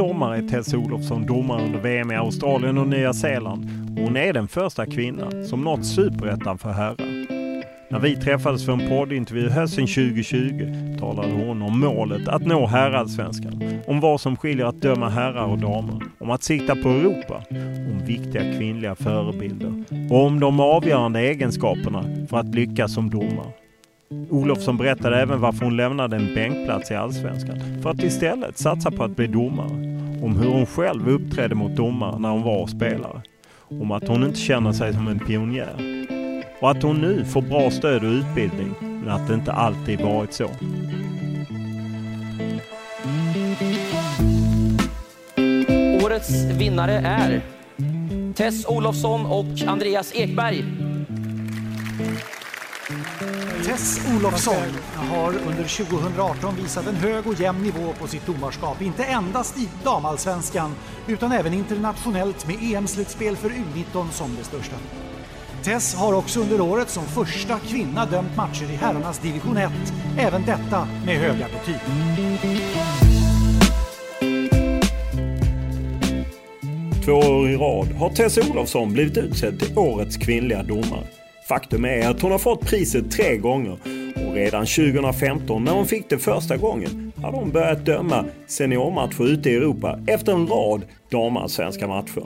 Sommar 0.00 0.34
är 0.34 0.42
Tess 0.48 0.74
Olofsson 0.74 1.26
domare 1.26 1.62
under 1.62 1.78
VM 1.78 2.10
i 2.10 2.16
Australien 2.16 2.78
och 2.78 2.86
Nya 2.86 3.12
Zeeland. 3.12 3.68
Hon 3.98 4.16
är 4.16 4.32
den 4.32 4.48
första 4.48 4.86
kvinnan 4.86 5.44
som 5.44 5.60
nått 5.60 5.86
superettan 5.86 6.58
för 6.58 6.72
herrar. 6.72 7.26
När 7.90 7.98
vi 7.98 8.16
träffades 8.16 8.64
för 8.64 8.72
en 8.72 8.88
poddintervju 8.88 9.48
hösten 9.48 9.86
2020 9.86 10.96
talade 11.00 11.32
hon 11.32 11.62
om 11.62 11.80
målet 11.80 12.28
att 12.28 12.46
nå 12.46 12.66
herrallsvenskan, 12.66 13.62
om 13.86 14.00
vad 14.00 14.20
som 14.20 14.36
skiljer 14.36 14.66
att 14.66 14.82
döma 14.82 15.08
herrar 15.08 15.46
och 15.46 15.58
damer, 15.58 16.02
om 16.20 16.30
att 16.30 16.42
sikta 16.42 16.76
på 16.76 16.88
Europa, 16.88 17.42
om 17.90 18.00
viktiga 18.06 18.42
kvinnliga 18.58 18.94
förebilder 18.94 19.84
och 20.10 20.24
om 20.26 20.40
de 20.40 20.60
avgörande 20.60 21.20
egenskaperna 21.20 22.04
för 22.30 22.36
att 22.36 22.54
lyckas 22.54 22.94
som 22.94 23.10
domare. 23.10 23.52
Olofsson 24.30 24.76
berättade 24.76 25.20
även 25.20 25.40
varför 25.40 25.64
hon 25.64 25.76
lämnade 25.76 26.16
en 26.16 26.34
bänkplats 26.34 26.90
i 26.90 26.94
Allsvenskan 26.94 27.82
för 27.82 27.90
att 27.90 28.02
istället 28.02 28.58
satsa 28.58 28.90
på 28.90 29.04
att 29.04 29.16
bli 29.16 29.26
domare. 29.26 29.99
Om 30.22 30.36
hur 30.36 30.48
hon 30.48 30.66
själv 30.66 31.08
uppträdde 31.08 31.54
mot 31.54 31.76
domare 31.76 32.18
när 32.18 32.28
hon 32.28 32.42
var 32.42 32.66
spelare. 32.66 33.22
Om 33.68 33.90
att 33.90 34.08
hon 34.08 34.24
inte 34.24 34.38
känner 34.38 34.72
sig 34.72 34.92
som 34.92 35.08
en 35.08 35.18
pionjär. 35.18 36.06
Och 36.60 36.70
att 36.70 36.82
hon 36.82 37.00
nu 37.00 37.24
får 37.24 37.42
bra 37.42 37.70
stöd 37.70 38.04
och 38.04 38.10
utbildning, 38.10 38.74
men 38.80 39.08
att 39.08 39.28
det 39.28 39.34
inte 39.34 39.52
alltid 39.52 40.00
varit 40.00 40.32
så. 40.32 40.50
Årets 46.04 46.44
vinnare 46.44 46.92
är 46.92 47.42
Tess 48.34 48.66
Olofsson 48.66 49.26
och 49.26 49.68
Andreas 49.68 50.12
Ekberg. 50.14 50.64
Tess 53.64 54.00
Olofsson 54.16 54.54
har 54.94 55.28
under 55.28 55.84
2018 55.86 56.56
visat 56.56 56.86
en 56.86 56.94
hög 56.94 57.26
och 57.26 57.40
jämn 57.40 57.62
nivå 57.62 57.92
på 57.98 58.06
sitt 58.06 58.26
domarskap, 58.26 58.82
inte 58.82 59.04
endast 59.04 59.58
i 59.58 59.68
damallsvenskan 59.84 60.74
utan 61.08 61.32
även 61.32 61.54
internationellt 61.54 62.46
med 62.46 62.56
EM-slutspel 62.60 63.36
för 63.36 63.50
U19 63.50 64.10
som 64.10 64.36
det 64.36 64.44
största. 64.44 64.76
Tess 65.62 65.94
har 65.94 66.12
också 66.12 66.40
under 66.40 66.60
året 66.60 66.90
som 66.90 67.04
första 67.04 67.58
kvinna 67.58 68.06
dömt 68.06 68.36
matcher 68.36 68.70
i 68.70 68.76
herrarnas 68.76 69.18
division 69.18 69.56
1, 69.56 69.72
även 70.18 70.44
detta 70.44 70.88
med 71.06 71.16
höga 71.16 71.46
betyg. 71.48 71.80
Två 77.04 77.12
år 77.12 77.50
i 77.50 77.56
rad 77.56 77.92
har 77.92 78.10
Tess 78.10 78.38
Olofsson 78.38 78.92
blivit 78.92 79.16
utsedd 79.16 79.60
till 79.60 79.78
årets 79.78 80.16
kvinnliga 80.16 80.62
domare. 80.62 81.19
Faktum 81.50 81.84
är 81.84 82.08
att 82.08 82.20
hon 82.20 82.30
har 82.32 82.38
fått 82.38 82.66
priset 82.66 83.10
tre 83.10 83.36
gånger 83.36 83.78
och 84.26 84.34
redan 84.34 84.66
2015 84.66 85.64
när 85.64 85.72
hon 85.72 85.86
fick 85.86 86.10
det 86.10 86.18
första 86.18 86.56
gången 86.56 87.12
hade 87.22 87.36
hon 87.36 87.50
börjat 87.50 87.86
döma 87.86 88.24
seniormatcher 88.46 89.26
ute 89.26 89.50
i 89.50 89.54
Europa 89.54 89.98
efter 90.06 90.32
en 90.32 90.46
rad 90.46 90.82
damallsvenska 91.10 91.86
matcher. 91.86 92.22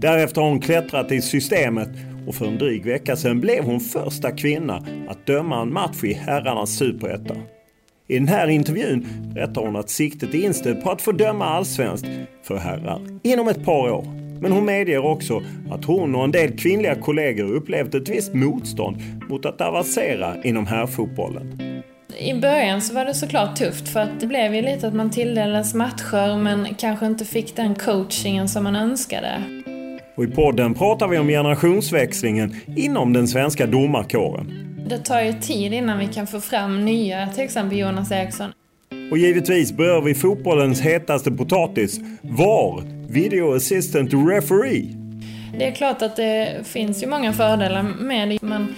Därefter 0.00 0.40
har 0.40 0.48
hon 0.48 0.60
klättrat 0.60 1.12
i 1.12 1.22
systemet 1.22 1.88
och 2.26 2.34
för 2.34 2.46
en 2.46 2.58
dryg 2.58 2.84
vecka 2.86 3.16
sedan 3.16 3.40
blev 3.40 3.64
hon 3.64 3.80
första 3.80 4.30
kvinna 4.30 4.86
att 5.08 5.26
döma 5.26 5.62
en 5.62 5.72
match 5.72 6.04
i 6.04 6.12
herrarnas 6.12 6.70
superetta. 6.70 7.34
I 8.08 8.14
den 8.18 8.28
här 8.28 8.48
intervjun 8.48 9.06
berättar 9.34 9.60
hon 9.60 9.76
att 9.76 9.90
siktet 9.90 10.34
är 10.34 10.44
inställt 10.44 10.82
på 10.84 10.90
att 10.90 11.02
få 11.02 11.12
döma 11.12 11.44
allsvenskt 11.44 12.06
för 12.42 12.56
herrar 12.56 13.00
inom 13.22 13.48
ett 13.48 13.64
par 13.64 13.90
år. 13.90 14.27
Men 14.40 14.52
hon 14.52 14.64
medger 14.64 15.06
också 15.06 15.42
att 15.70 15.84
hon 15.84 16.14
och 16.14 16.24
en 16.24 16.30
del 16.30 16.58
kvinnliga 16.58 16.94
kollegor 16.94 17.52
upplevt 17.52 17.94
ett 17.94 18.08
visst 18.08 18.34
motstånd 18.34 18.96
mot 19.28 19.46
att 19.46 19.60
avancera 19.60 20.42
inom 20.42 20.66
herrfotbollen. 20.66 21.60
I 22.18 22.34
början 22.34 22.80
så 22.80 22.94
var 22.94 23.04
det 23.04 23.14
såklart 23.14 23.56
tufft 23.56 23.88
för 23.88 24.00
att 24.00 24.20
det 24.20 24.26
blev 24.26 24.54
ju 24.54 24.62
lite 24.62 24.88
att 24.88 24.94
man 24.94 25.10
tilldelades 25.10 25.74
matcher 25.74 26.38
men 26.42 26.66
kanske 26.78 27.06
inte 27.06 27.24
fick 27.24 27.56
den 27.56 27.74
coachingen 27.74 28.48
som 28.48 28.64
man 28.64 28.76
önskade. 28.76 29.42
Och 30.16 30.24
i 30.24 30.26
podden 30.26 30.74
pratar 30.74 31.08
vi 31.08 31.18
om 31.18 31.28
generationsväxlingen 31.28 32.56
inom 32.76 33.12
den 33.12 33.28
svenska 33.28 33.66
domarkåren. 33.66 34.74
Det 34.88 34.98
tar 34.98 35.20
ju 35.20 35.32
tid 35.32 35.72
innan 35.72 35.98
vi 35.98 36.06
kan 36.06 36.26
få 36.26 36.40
fram 36.40 36.84
nya, 36.84 37.28
till 37.28 37.44
exempel 37.44 37.78
Jonas 37.78 38.12
Eriksson. 38.12 38.50
Och 39.10 39.18
givetvis 39.18 39.72
berör 39.76 40.00
vi 40.00 40.14
fotbollens 40.14 40.80
hetaste 40.80 41.30
potatis, 41.30 42.00
VAR, 42.22 42.97
Video 43.10 43.54
Assistant 43.54 44.10
Referee. 44.14 44.94
Det 45.58 45.66
är 45.66 45.72
klart 45.72 46.02
att 46.02 46.16
det 46.16 46.56
finns 46.64 47.02
ju 47.02 47.06
många 47.06 47.32
fördelar 47.32 47.82
med 47.82 48.28
det, 48.28 48.38
men 48.42 48.74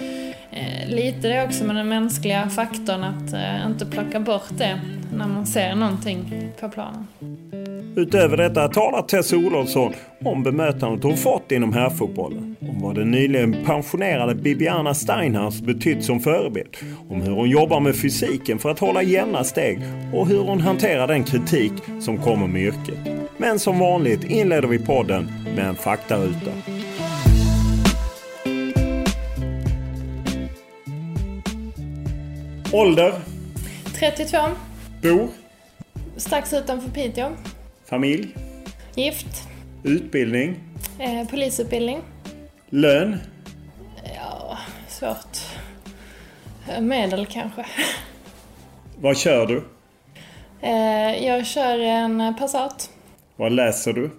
eh, 0.51 0.89
lite 0.89 1.29
det 1.29 1.45
också 1.45 1.65
med 1.65 1.77
den 1.77 1.89
mänskliga 1.89 2.49
faktorn 2.49 3.05
att 3.05 3.33
eh, 3.33 3.67
inte 3.67 3.87
plocka 3.87 4.21
bort 4.21 4.59
det 4.59 4.81
när 5.15 5.29
man 5.29 5.47
ser 5.47 5.75
någonting 5.75 6.51
på 6.61 6.69
planen. 6.69 7.07
Utöver 7.97 8.37
detta 8.37 8.69
talar 8.69 9.03
Tess 9.03 9.33
Olofsson 9.33 9.93
om 10.25 10.43
bemötandet 10.43 11.05
hon 11.05 11.17
fått 11.17 11.53
inom 11.53 11.73
herrfotbollen. 11.73 12.57
Om 12.61 12.81
vad 12.81 12.95
den 12.95 13.11
nyligen 13.11 13.57
pensionerade 13.67 14.35
Bibiana 14.35 14.95
Steinhaus 14.95 15.61
betytt 15.61 16.05
som 16.05 16.21
förebild. 16.21 16.77
Om 17.09 17.21
hur 17.21 17.33
hon 17.33 17.51
jobbar 17.51 17.81
med 17.81 17.97
fysiken 17.97 18.59
för 18.59 18.71
att 18.71 18.79
hålla 18.79 19.03
jämna 19.03 19.45
steg 19.45 19.79
och 20.13 20.29
hur 20.29 20.39
hon 20.39 20.61
hanterar 20.61 21.07
den 21.07 21.25
kritik 21.25 21.73
som 22.01 22.19
kommer 22.19 22.47
med 22.47 22.63
yrket. 22.63 23.20
Men 23.41 23.59
som 23.59 23.79
vanligt 23.79 24.25
inleder 24.25 24.69
vi 24.69 24.79
podden 24.79 25.33
med 25.57 25.67
en 25.67 25.77
faktaruta. 25.77 26.51
Ålder? 32.73 33.15
32, 33.99 34.39
Bor? 35.03 35.29
strax 36.17 36.53
utanför 36.53 36.91
Piteå. 36.91 37.31
Familj? 37.85 38.37
Gift, 38.95 39.49
Utbildning? 39.85 40.57
eh, 40.99 41.29
polisutbildning. 41.29 42.01
Lön? 42.71 43.17
Ja, 44.17 44.59
svårt. 44.89 45.39
Medel 46.81 47.27
kanske. 47.27 47.67
Vad 49.01 49.17
kör 49.19 49.47
du? 49.47 49.65
Eh, 50.61 51.25
jag 51.27 51.47
kör 51.47 51.79
en 51.79 52.35
Passat. 52.39 52.91
Vad 53.41 53.53
läser 53.53 53.93
du? 53.93 54.11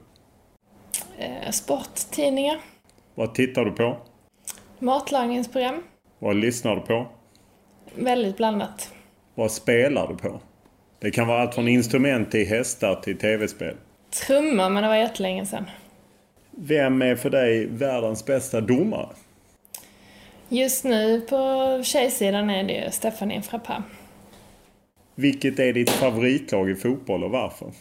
Eh, 1.18 1.52
sporttidningar. 1.52 2.60
Vad 3.16 3.34
tittar 3.34 3.66
du 3.66 3.72
på? 3.72 3.98
Matlagningsprogram. 4.80 5.84
Vad 6.20 6.36
lyssnar 6.36 6.76
du 6.76 6.82
på? 6.82 7.08
Väldigt 7.96 8.38
blandat. 8.38 8.94
Vad 9.36 9.52
spelar 9.52 10.08
du 10.08 10.16
på? 10.16 10.40
Det 11.00 11.12
kan 11.12 11.28
vara 11.28 11.42
allt 11.42 11.56
från 11.56 11.68
instrument 11.68 12.32
till 12.32 12.48
hästar 12.48 12.96
till 12.96 13.18
tv-spel. 13.18 13.76
Trummor, 14.28 14.70
men 14.70 14.84
det 14.84 14.90
var 14.90 14.96
jättelänge 14.96 15.46
sedan. 15.46 15.66
Vem 16.52 17.02
är 17.02 17.16
för 17.16 17.30
dig 17.30 17.66
världens 17.66 18.26
bästa 18.26 18.62
domare? 18.62 19.10
Just 20.50 20.84
nu 20.84 21.22
på 21.22 21.82
tjejsidan 21.84 22.50
är 22.50 22.64
det 22.64 22.74
ju 22.74 22.92
Stephanie 22.92 23.42
Frappin. 23.42 23.84
Vilket 25.16 25.60
är 25.60 25.74
ditt 25.74 25.90
favoritlag 25.90 26.70
i 26.70 26.76
fotboll 26.76 27.24
och 27.24 27.32
varför? 27.32 27.72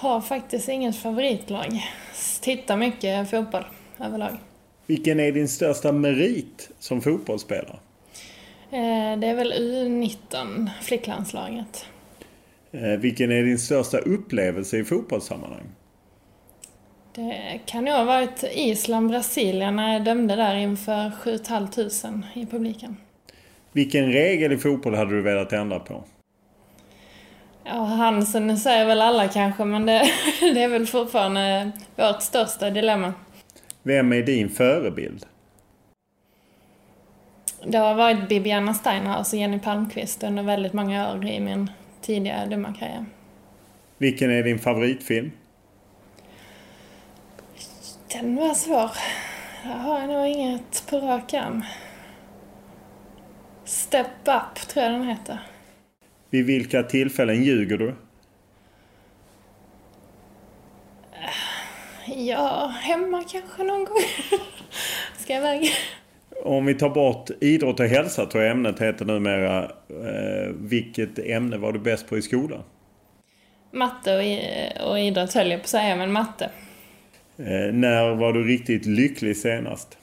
Har 0.00 0.20
faktiskt 0.20 0.68
inget 0.68 0.96
favoritlag. 0.96 1.86
Tittar 2.40 2.76
mycket 2.76 3.30
fotboll 3.30 3.64
överlag. 3.98 4.36
Vilken 4.86 5.20
är 5.20 5.32
din 5.32 5.48
största 5.48 5.92
merit 5.92 6.70
som 6.78 7.00
fotbollsspelare? 7.00 7.78
Eh, 8.70 9.18
det 9.18 9.26
är 9.26 9.34
väl 9.34 9.52
U19, 9.52 10.70
flicklandslaget. 10.82 11.86
Eh, 12.72 12.80
vilken 12.82 13.32
är 13.32 13.42
din 13.42 13.58
största 13.58 13.98
upplevelse 13.98 14.78
i 14.78 14.84
fotbollssammanhang? 14.84 15.66
Det 17.14 17.60
kan 17.66 17.84
nog 17.84 17.94
ha 17.94 18.04
varit 18.04 18.44
Island, 18.54 19.08
Brasilien 19.08 19.76
när 19.76 19.92
jag 19.92 20.04
dömde 20.04 20.36
där 20.36 20.54
inför 20.54 21.10
7 21.10 21.38
500 21.38 22.22
i 22.34 22.46
publiken. 22.46 22.96
Vilken 23.72 24.12
regel 24.12 24.52
i 24.52 24.58
fotboll 24.58 24.94
hade 24.94 25.14
du 25.14 25.22
velat 25.22 25.52
ändra 25.52 25.78
på? 25.78 26.04
Ja, 27.64 27.72
Hansen 27.72 28.58
säger 28.58 28.86
väl 28.86 29.00
alla 29.00 29.28
kanske, 29.28 29.64
men 29.64 29.86
det, 29.86 30.10
det 30.40 30.62
är 30.62 30.68
väl 30.68 30.86
fortfarande 30.86 31.70
vårt 31.96 32.22
största 32.22 32.70
dilemma. 32.70 33.14
Vem 33.82 34.12
är 34.12 34.22
din 34.22 34.48
förebild? 34.48 35.26
Det 37.64 37.78
har 37.78 37.94
varit 37.94 38.28
Bibiana 38.28 38.74
Steinhaus 38.74 39.32
och 39.32 39.38
Jenny 39.38 39.58
Palmqvist 39.58 40.22
under 40.22 40.42
väldigt 40.42 40.72
många 40.72 41.12
år 41.12 41.26
i 41.26 41.40
min 41.40 41.70
tidiga 42.00 42.46
domarkarriär. 42.46 43.04
Vilken 43.98 44.30
är 44.30 44.42
din 44.42 44.58
favoritfilm? 44.58 45.30
Den 48.12 48.36
var 48.36 48.54
svår. 48.54 48.90
Jag 49.64 49.70
har 49.70 50.06
nog 50.06 50.26
inget 50.26 50.86
på 50.90 50.98
rak 50.98 51.34
arm. 51.34 51.64
Step 53.64 54.06
Up 54.24 54.68
tror 54.68 54.84
jag 54.84 54.92
den 54.92 55.08
heter. 55.08 55.38
Vid 56.30 56.46
vilka 56.46 56.82
tillfällen 56.82 57.44
ljuger 57.44 57.78
du? 57.78 57.94
Ja, 62.16 62.74
hemma 62.80 63.24
kanske 63.32 63.62
någon 63.62 63.84
gång. 63.84 63.96
Ska 65.18 65.32
jag 65.32 65.40
iväg? 65.40 65.70
Om 66.44 66.66
vi 66.66 66.74
tar 66.74 66.90
bort 66.90 67.30
idrott 67.40 67.80
och 67.80 67.86
hälsa 67.86 68.26
tror 68.26 68.44
jag 68.44 68.50
ämnet 68.50 68.80
heter 68.80 69.04
numera. 69.04 69.64
Eh, 69.64 70.54
vilket 70.58 71.18
ämne 71.18 71.56
var 71.56 71.72
du 71.72 71.78
bäst 71.78 72.08
på 72.08 72.18
i 72.18 72.22
skolan? 72.22 72.62
Matte 73.72 74.16
och, 74.86 74.98
idrott 74.98 75.32
höll 75.32 75.50
jag 75.50 75.60
på 75.60 75.64
att 75.64 75.68
säga, 75.68 75.96
men 75.96 76.12
matte. 76.12 76.50
Eh, 77.38 77.72
när 77.72 78.14
var 78.14 78.32
du 78.32 78.44
riktigt 78.44 78.86
lycklig 78.86 79.36
senast? 79.36 79.98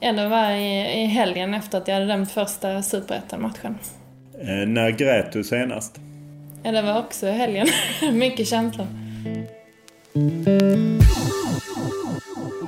Ja, 0.00 0.12
det 0.12 0.28
var 0.28 0.50
i, 0.50 1.02
i 1.02 1.06
helgen 1.06 1.54
efter 1.54 1.78
att 1.78 1.88
jag 1.88 1.94
hade 1.94 2.06
dömt 2.06 2.30
första 2.30 2.82
superettan-matchen. 2.82 3.78
Eh, 4.40 4.68
när 4.68 4.90
grät 4.90 5.32
du 5.32 5.44
senast? 5.44 6.00
Ja, 6.62 6.72
det 6.72 6.82
var 6.82 6.98
också 6.98 7.26
helgen. 7.26 7.66
Mycket 8.12 8.48
känslor. 8.48 8.86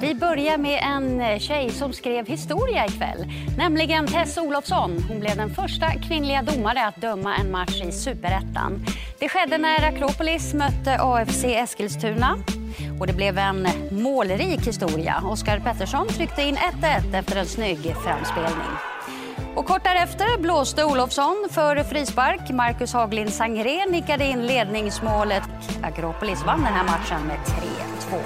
Vi 0.00 0.14
börjar 0.14 0.58
med 0.58 0.80
en 0.82 1.40
tjej 1.40 1.70
som 1.70 1.92
skrev 1.92 2.26
historia 2.26 2.86
ikväll. 2.86 3.26
Nämligen 3.58 4.06
Tess 4.06 4.38
Olofsson. 4.38 5.04
Hon 5.08 5.20
blev 5.20 5.36
den 5.36 5.50
första 5.50 5.86
kvinnliga 5.90 6.42
domare 6.42 6.86
att 6.86 7.00
döma 7.00 7.36
en 7.36 7.50
match 7.50 7.82
i 7.82 7.92
Superettan. 7.92 8.84
Det 9.20 9.28
skedde 9.28 9.58
när 9.58 9.88
Akropolis 9.88 10.54
mötte 10.54 10.98
AFC 11.00 11.44
Eskilstuna. 11.44 12.38
Och 13.00 13.06
det 13.06 13.12
blev 13.12 13.38
en 13.38 13.68
målrik 13.90 14.66
historia. 14.66 15.22
Oskar 15.24 15.60
Pettersson 15.60 16.08
tryckte 16.08 16.42
in 16.42 16.56
1-1 16.56 17.18
efter 17.18 17.36
en 17.36 17.46
snygg 17.46 17.78
framspelning. 17.78 18.87
Och 19.58 19.66
kort 19.66 19.84
därefter 19.84 20.38
blåste 20.38 20.84
Olofsson 20.84 21.48
för 21.50 21.82
frispark. 21.82 22.50
Marcus 22.50 22.92
Haglind 22.92 23.32
Sangré 23.32 23.86
nickade 23.86 24.24
in 24.24 24.46
ledningsmålet. 24.46 25.42
Akropolis 25.82 26.44
vann 26.46 26.58
den 26.58 26.72
här 26.72 26.84
matchen 26.84 27.26
med 27.26 27.36
3-2. 27.36 28.20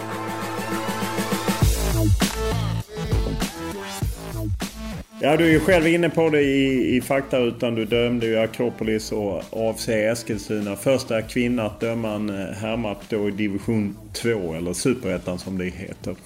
Ja, 5.21 5.37
du 5.37 5.45
är 5.45 5.51
ju 5.51 5.61
själv 5.61 5.87
inne 5.87 6.11
på 6.11 6.29
det 6.29 6.43
i, 6.43 6.97
i 6.97 7.01
faktarutan. 7.01 7.75
Du 7.75 7.85
dömde 7.85 8.27
ju 8.27 8.39
Akropolis 8.39 9.13
och 9.13 9.43
AFC 9.51 9.89
Eskilstuna. 9.89 10.77
Första 10.77 11.23
kvinna 11.23 11.67
att 11.67 11.81
döma 11.81 12.15
en 12.15 12.31
eh, 12.31 12.55
herrmatch 12.55 13.05
då 13.09 13.29
i 13.29 13.31
division 13.31 13.97
2, 14.13 14.55
eller 14.55 14.73
superettan 14.73 15.39
som 15.39 15.59
det 15.59 15.65
heter. 15.65 16.17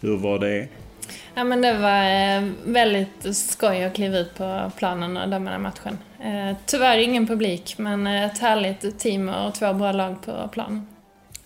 Hur 0.00 0.16
var 0.16 0.38
det? 0.38 0.68
Ja, 1.34 1.44
men 1.44 1.60
det 1.60 1.72
var 1.72 2.04
eh, 2.04 2.52
väldigt 2.64 3.36
skoj 3.36 3.84
att 3.84 3.94
kliva 3.94 4.18
ut 4.18 4.34
på 4.34 4.70
planen 4.76 5.16
och 5.16 5.28
döma 5.28 5.50
den 5.50 5.62
matchen. 5.62 5.98
Eh, 6.20 6.56
tyvärr 6.66 6.98
ingen 6.98 7.26
publik, 7.26 7.74
men 7.78 8.06
ett 8.06 8.38
härligt 8.38 8.98
team 8.98 9.28
och 9.28 9.54
två 9.54 9.72
bra 9.72 9.92
lag 9.92 10.22
på 10.22 10.48
planen. 10.52 10.86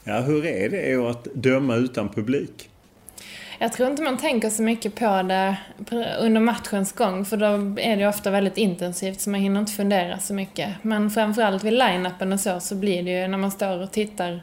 Ja, 0.04 0.20
hur 0.20 0.46
är 0.46 0.68
det 0.68 1.10
att 1.10 1.24
döma 1.34 1.76
utan 1.76 2.08
publik? 2.08 2.70
Jag 3.58 3.72
tror 3.72 3.90
inte 3.90 4.02
man 4.02 4.18
tänker 4.18 4.50
så 4.50 4.62
mycket 4.62 4.94
på 4.94 5.22
det 5.22 5.56
under 6.20 6.40
matchens 6.40 6.92
gång 6.92 7.24
för 7.24 7.36
då 7.36 7.80
är 7.80 7.96
det 7.96 8.08
ofta 8.08 8.30
väldigt 8.30 8.56
intensivt 8.56 9.20
så 9.20 9.30
man 9.30 9.40
hinner 9.40 9.60
inte 9.60 9.72
fundera 9.72 10.18
så 10.18 10.34
mycket. 10.34 10.70
Men 10.82 11.10
framförallt 11.10 11.64
vid 11.64 11.72
line-upen 11.72 12.32
och 12.32 12.40
så, 12.40 12.60
så 12.60 12.74
blir 12.74 13.02
det 13.02 13.10
ju 13.10 13.28
när 13.28 13.38
man 13.38 13.50
står 13.50 13.82
och 13.82 13.92
tittar 13.92 14.42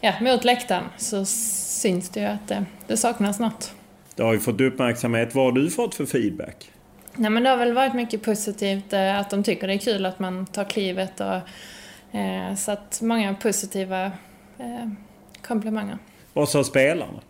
ja, 0.00 0.12
mot 0.20 0.44
läktaren 0.44 0.84
så 0.96 1.24
syns 1.24 2.08
det 2.08 2.20
ju 2.20 2.26
att 2.26 2.48
det, 2.48 2.64
det 2.86 2.96
saknas 2.96 3.38
något. 3.38 3.74
Det 4.16 4.22
har 4.22 4.32
ju 4.32 4.40
fått 4.40 4.60
uppmärksamhet. 4.60 5.34
Vad 5.34 5.44
har 5.44 5.52
du 5.52 5.70
fått 5.70 5.94
för 5.94 6.06
feedback? 6.06 6.70
Nej 7.16 7.30
men 7.30 7.42
det 7.42 7.50
har 7.50 7.56
väl 7.56 7.72
varit 7.72 7.94
mycket 7.94 8.22
positivt 8.22 8.92
eh, 8.92 9.18
att 9.18 9.30
de 9.30 9.42
tycker 9.42 9.66
det 9.68 9.74
är 9.74 9.78
kul 9.78 10.06
att 10.06 10.18
man 10.18 10.46
tar 10.46 10.64
klivet 10.64 11.20
och 11.20 11.34
eh, 12.18 12.54
så 12.56 12.72
att 12.72 13.00
många 13.02 13.34
positiva 13.34 14.04
eh, 14.58 14.88
komplimanger. 15.42 15.98
Vad 16.32 16.48
sa 16.48 16.64
spelarna? 16.64 17.20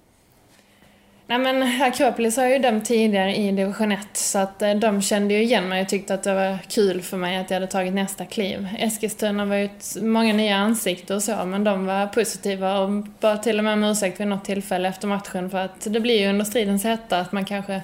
Nej 1.32 1.38
men 1.38 1.82
Akropolis 1.82 2.36
har 2.36 2.46
ju 2.46 2.58
dömt 2.58 2.84
tidigare 2.84 3.36
i 3.36 3.52
division 3.52 3.92
1 3.92 4.08
så 4.12 4.38
att 4.38 4.62
eh, 4.62 4.74
de 4.74 5.02
kände 5.02 5.34
ju 5.34 5.42
igen 5.42 5.68
mig 5.68 5.82
och 5.82 5.88
tyckte 5.88 6.14
att 6.14 6.22
det 6.22 6.34
var 6.34 6.58
kul 6.68 7.02
för 7.02 7.16
mig 7.16 7.36
att 7.36 7.50
jag 7.50 7.56
hade 7.56 7.66
tagit 7.66 7.94
nästa 7.94 8.24
kliv. 8.24 8.68
Eskilstuna 8.78 9.44
var 9.44 9.56
ju 9.56 9.68
många 10.02 10.32
nya 10.32 10.56
ansikten 10.56 11.16
och 11.16 11.22
så 11.22 11.46
men 11.46 11.64
de 11.64 11.86
var 11.86 12.06
positiva 12.06 12.78
och 12.78 12.90
bad 13.20 13.42
till 13.42 13.58
och 13.58 13.64
med 13.64 13.72
om 13.72 13.84
ursäkt 13.84 14.20
vid 14.20 14.26
något 14.26 14.44
tillfälle 14.44 14.88
efter 14.88 15.08
matchen 15.08 15.50
för 15.50 15.58
att 15.58 15.86
det 15.90 16.00
blir 16.00 16.20
ju 16.20 16.28
under 16.28 16.44
stridens 16.44 16.84
hetta 16.84 17.18
att 17.18 17.32
man 17.32 17.44
kanske 17.44 17.82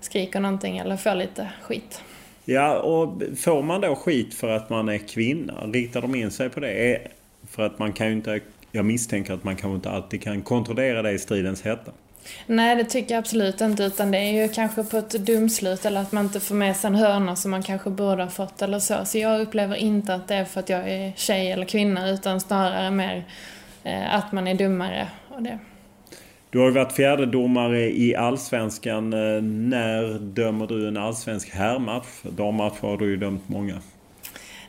skriker 0.00 0.40
någonting 0.40 0.78
eller 0.78 0.96
får 0.96 1.14
lite 1.14 1.48
skit. 1.62 2.02
Ja, 2.44 2.78
och 2.78 3.22
får 3.38 3.62
man 3.62 3.80
då 3.80 3.96
skit 3.96 4.34
för 4.34 4.48
att 4.48 4.70
man 4.70 4.88
är 4.88 4.98
kvinna? 4.98 5.54
Riktar 5.66 6.02
de 6.02 6.14
in 6.14 6.30
sig 6.30 6.50
på 6.50 6.60
det? 6.60 6.94
Eh, 6.94 7.00
för 7.50 7.62
att 7.62 7.78
man 7.78 7.92
kan 7.92 8.06
ju 8.06 8.12
inte... 8.12 8.40
Jag 8.72 8.84
misstänker 8.84 9.34
att 9.34 9.44
man 9.44 9.56
kanske 9.56 9.74
inte 9.74 9.90
alltid 9.90 10.22
kan 10.22 10.42
kontrollera 10.42 11.02
det 11.02 11.10
i 11.10 11.18
stridens 11.18 11.62
hetta. 11.62 11.92
Nej, 12.46 12.76
det 12.76 12.84
tycker 12.84 13.14
jag 13.14 13.18
absolut 13.18 13.60
inte. 13.60 13.84
Utan 13.84 14.10
det 14.10 14.18
är 14.18 14.42
ju 14.42 14.48
kanske 14.48 14.84
på 14.84 14.96
ett 14.96 15.10
dumslut 15.10 15.84
eller 15.84 16.00
att 16.00 16.12
man 16.12 16.24
inte 16.24 16.40
får 16.40 16.54
med 16.54 16.76
sig 16.76 16.88
en 16.88 16.94
hörna 16.94 17.36
som 17.36 17.50
man 17.50 17.62
kanske 17.62 17.90
borde 17.90 18.22
ha 18.22 18.30
fått 18.30 18.62
eller 18.62 18.78
så. 18.78 19.04
Så 19.04 19.18
jag 19.18 19.40
upplever 19.40 19.76
inte 19.76 20.14
att 20.14 20.28
det 20.28 20.34
är 20.34 20.44
för 20.44 20.60
att 20.60 20.68
jag 20.68 20.90
är 20.90 21.12
tjej 21.16 21.50
eller 21.50 21.66
kvinna 21.66 22.10
utan 22.10 22.40
snarare 22.40 22.90
mer 22.90 23.24
eh, 23.84 24.14
att 24.14 24.32
man 24.32 24.48
är 24.48 24.54
dummare. 24.54 25.08
Och 25.28 25.42
det. 25.42 25.58
Du 26.50 26.58
har 26.58 26.66
ju 26.66 26.72
varit 26.72 26.92
fjärde 26.92 27.26
domare 27.26 27.80
i 27.80 28.16
Allsvenskan. 28.16 29.12
Eh, 29.12 29.42
när 29.42 30.18
dömer 30.18 30.66
du 30.66 30.88
en 30.88 30.96
allsvensk 30.96 31.50
herrmatch? 31.50 32.22
Dammatch 32.22 32.80
har 32.80 32.96
du 32.96 33.10
ju 33.10 33.16
dömt 33.16 33.48
många. 33.48 33.74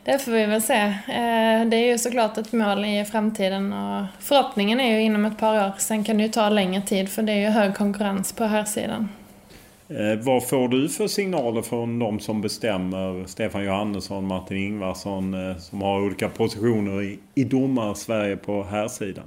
Det 0.04 0.18
får 0.18 0.32
vi 0.32 0.46
väl 0.46 0.62
se. 0.62 0.74
Eh, 0.74 1.68
det 1.68 1.76
är 1.76 1.86
ju 1.86 1.98
såklart 1.98 2.38
ett 2.38 2.52
mål 2.52 2.84
i 2.84 3.04
framtiden 3.04 3.72
och 3.72 4.04
förhoppningen 4.20 4.80
är 4.80 4.94
ju 4.94 5.02
inom 5.02 5.24
ett 5.24 5.38
par 5.38 5.66
år. 5.66 5.72
Sen 5.78 6.04
kan 6.04 6.16
det 6.16 6.22
ju 6.22 6.28
ta 6.28 6.48
längre 6.48 6.82
tid 6.82 7.08
för 7.08 7.22
det 7.22 7.32
är 7.32 7.40
ju 7.40 7.46
hög 7.46 7.74
konkurrens 7.74 8.32
på 8.32 8.44
här 8.44 8.64
sidan. 8.64 9.08
Eh, 9.88 10.18
vad 10.22 10.48
får 10.48 10.68
du 10.68 10.88
för 10.88 11.06
signaler 11.06 11.62
från 11.62 11.98
de 11.98 12.20
som 12.20 12.40
bestämmer? 12.40 13.26
Stefan 13.26 13.64
Johannesson, 13.64 14.26
Martin 14.26 14.56
Ingvarsson 14.56 15.50
eh, 15.50 15.56
som 15.56 15.82
har 15.82 16.00
olika 16.00 16.28
positioner 16.28 17.02
i, 17.02 17.18
i 17.34 17.44
domar-Sverige 17.44 18.36
på 18.36 18.64
här 18.64 18.88
sidan. 18.88 19.24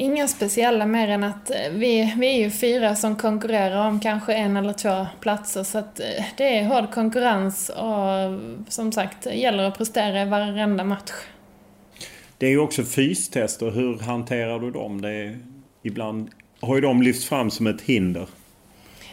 Inga 0.00 0.28
speciella 0.28 0.86
mer 0.86 1.08
än 1.08 1.24
att 1.24 1.50
eh, 1.50 1.56
vi, 1.72 2.14
vi 2.18 2.26
är 2.26 2.38
ju 2.38 2.50
fyra 2.50 2.96
som 2.96 3.16
konkurrerar 3.16 3.88
om 3.88 4.00
kanske 4.00 4.34
en 4.34 4.56
eller 4.56 4.72
två 4.72 5.06
platser 5.20 5.62
så 5.62 5.78
att 5.78 6.00
eh, 6.00 6.24
det 6.36 6.58
är 6.58 6.64
hård 6.64 6.90
konkurrens 6.90 7.68
och 7.68 8.40
som 8.68 8.92
sagt 8.92 9.22
det 9.22 9.34
gäller 9.34 9.64
att 9.64 9.78
prestera 9.78 10.22
i 10.22 10.24
varenda 10.24 10.84
match. 10.84 11.10
Det 12.38 12.46
är 12.46 12.50
ju 12.50 12.58
också 12.58 12.84
fystester. 12.84 13.70
Hur 13.70 13.98
hanterar 13.98 14.58
du 14.58 14.70
dem? 14.70 15.00
Det 15.00 15.10
är, 15.10 15.38
ibland 15.82 16.30
har 16.60 16.74
ju 16.74 16.80
de 16.80 17.02
lyfts 17.02 17.26
fram 17.26 17.50
som 17.50 17.66
ett 17.66 17.80
hinder. 17.80 18.26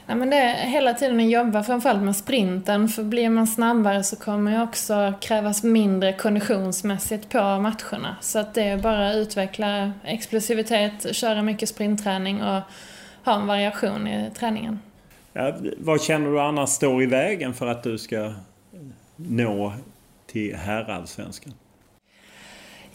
Nej, 0.08 0.18
men 0.18 0.30
det 0.30 0.38
är 0.38 0.68
hela 0.68 0.94
tiden 0.94 1.20
att 1.20 1.30
jobba 1.30 1.64
framförallt 1.64 2.04
med 2.04 2.16
sprinten 2.16 2.90
för 2.90 3.04
blir 3.04 3.30
man 3.30 3.48
snabbare 3.48 4.04
så 4.04 4.16
kommer 4.16 4.52
det 4.52 4.64
också 4.64 5.14
krävas 5.22 5.64
mindre 5.64 6.14
konditionsmässigt 6.14 7.30
på 7.30 7.38
matcherna. 7.38 8.16
Så 8.22 8.40
att 8.40 8.54
det 8.54 8.64
är 8.64 8.78
bara 8.78 9.10
att 9.10 9.16
utveckla 9.16 9.92
explosivitet, 10.04 11.16
köra 11.16 11.42
mycket 11.42 11.70
sprintträning 11.70 12.44
och 12.44 12.62
ha 13.26 13.36
en 13.36 13.48
variation 13.48 14.08
i 14.08 14.32
träningen. 14.40 14.80
Ja, 15.34 15.56
vad 15.78 16.02
känner 16.02 16.32
du 16.32 16.42
annars 16.42 16.70
står 16.70 17.04
i 17.04 17.06
vägen 17.06 17.54
för 17.54 17.68
att 17.68 17.84
du 17.84 17.98
ska 17.98 18.34
nå 19.16 19.74
till 20.28 20.56
herrallsvenskan? 20.56 21.54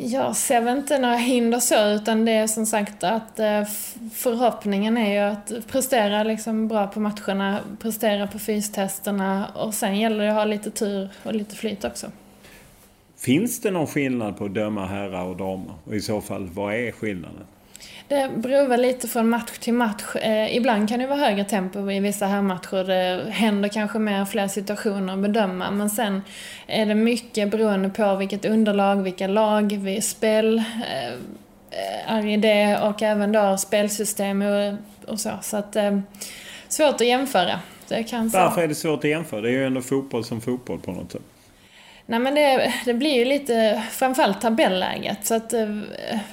Jag 0.02 0.36
ser 0.36 0.60
väl 0.60 0.78
inte 0.78 0.98
några 0.98 1.16
hinder 1.16 1.60
så, 1.60 1.88
utan 1.88 2.24
det 2.24 2.32
är 2.32 2.46
som 2.46 2.66
sagt 2.66 3.04
att 3.04 3.38
eh, 3.38 3.64
förhoppningen 4.12 4.96
är 4.96 5.12
ju 5.12 5.32
att 5.32 5.66
prestera 5.66 6.22
liksom 6.22 6.68
bra 6.68 6.86
på 6.86 7.00
matcherna, 7.00 7.60
prestera 7.80 8.26
på 8.26 8.38
fystesterna 8.38 9.48
och 9.54 9.74
sen 9.74 9.98
gäller 9.98 10.24
det 10.24 10.30
att 10.30 10.36
ha 10.36 10.44
lite 10.44 10.70
tur 10.70 11.08
och 11.22 11.34
lite 11.34 11.56
flyt 11.56 11.84
också. 11.84 12.06
Finns 13.16 13.60
det 13.60 13.70
någon 13.70 13.86
skillnad 13.86 14.36
på 14.36 14.44
att 14.44 14.54
döma 14.54 14.86
herrar 14.86 15.24
och 15.24 15.36
damer? 15.36 15.74
Och 15.84 15.94
i 15.94 16.00
så 16.00 16.20
fall, 16.20 16.48
vad 16.54 16.74
är 16.74 16.92
skillnaden? 16.92 17.46
Det 18.10 18.30
beror 18.36 18.68
väl 18.68 18.80
lite 18.80 19.08
från 19.08 19.28
match 19.28 19.58
till 19.58 19.74
match. 19.74 20.16
Eh, 20.16 20.56
ibland 20.56 20.88
kan 20.88 20.98
det 20.98 21.06
vara 21.06 21.18
högre 21.18 21.44
tempo 21.44 21.90
i 21.90 22.00
vissa 22.00 22.26
herrmatcher. 22.26 22.84
Det 22.84 23.30
händer 23.30 23.68
kanske 23.68 23.98
mer 23.98 24.24
fler 24.24 24.48
situationer 24.48 25.12
att 25.12 25.18
bedöma. 25.18 25.70
Men 25.70 25.90
sen 25.90 26.22
är 26.66 26.86
det 26.86 26.94
mycket 26.94 27.50
beroende 27.50 27.88
på 27.88 28.16
vilket 28.16 28.44
underlag, 28.44 28.96
vilka 28.96 29.26
lag, 29.26 29.78
vi 29.82 30.00
spel 30.00 30.58
eh, 30.58 32.14
är 32.14 32.26
i 32.26 32.36
det 32.36 32.78
och 32.82 33.02
även 33.02 33.32
då 33.32 33.56
spelsystem 33.56 34.42
och, 34.42 34.74
och 35.12 35.20
så. 35.20 35.30
Så 35.42 35.56
att 35.56 35.76
eh, 35.76 35.98
svårt 36.68 36.94
att 36.94 37.06
jämföra. 37.06 37.60
Varför 38.32 38.62
är 38.62 38.68
det 38.68 38.74
svårt 38.74 39.04
att 39.04 39.10
jämföra? 39.10 39.40
Det 39.40 39.48
är 39.48 39.52
ju 39.52 39.66
ändå 39.66 39.82
fotboll 39.82 40.24
som 40.24 40.40
fotboll 40.40 40.80
på 40.80 40.92
något 40.92 41.12
sätt. 41.12 41.22
Nej 42.10 42.18
men 42.18 42.34
det, 42.34 42.74
det 42.84 42.94
blir 42.94 43.14
ju 43.14 43.24
lite, 43.24 43.82
framförallt 43.90 44.40
tabelläget. 44.40 45.26
Så 45.26 45.34
att 45.34 45.52
eh, 45.52 45.68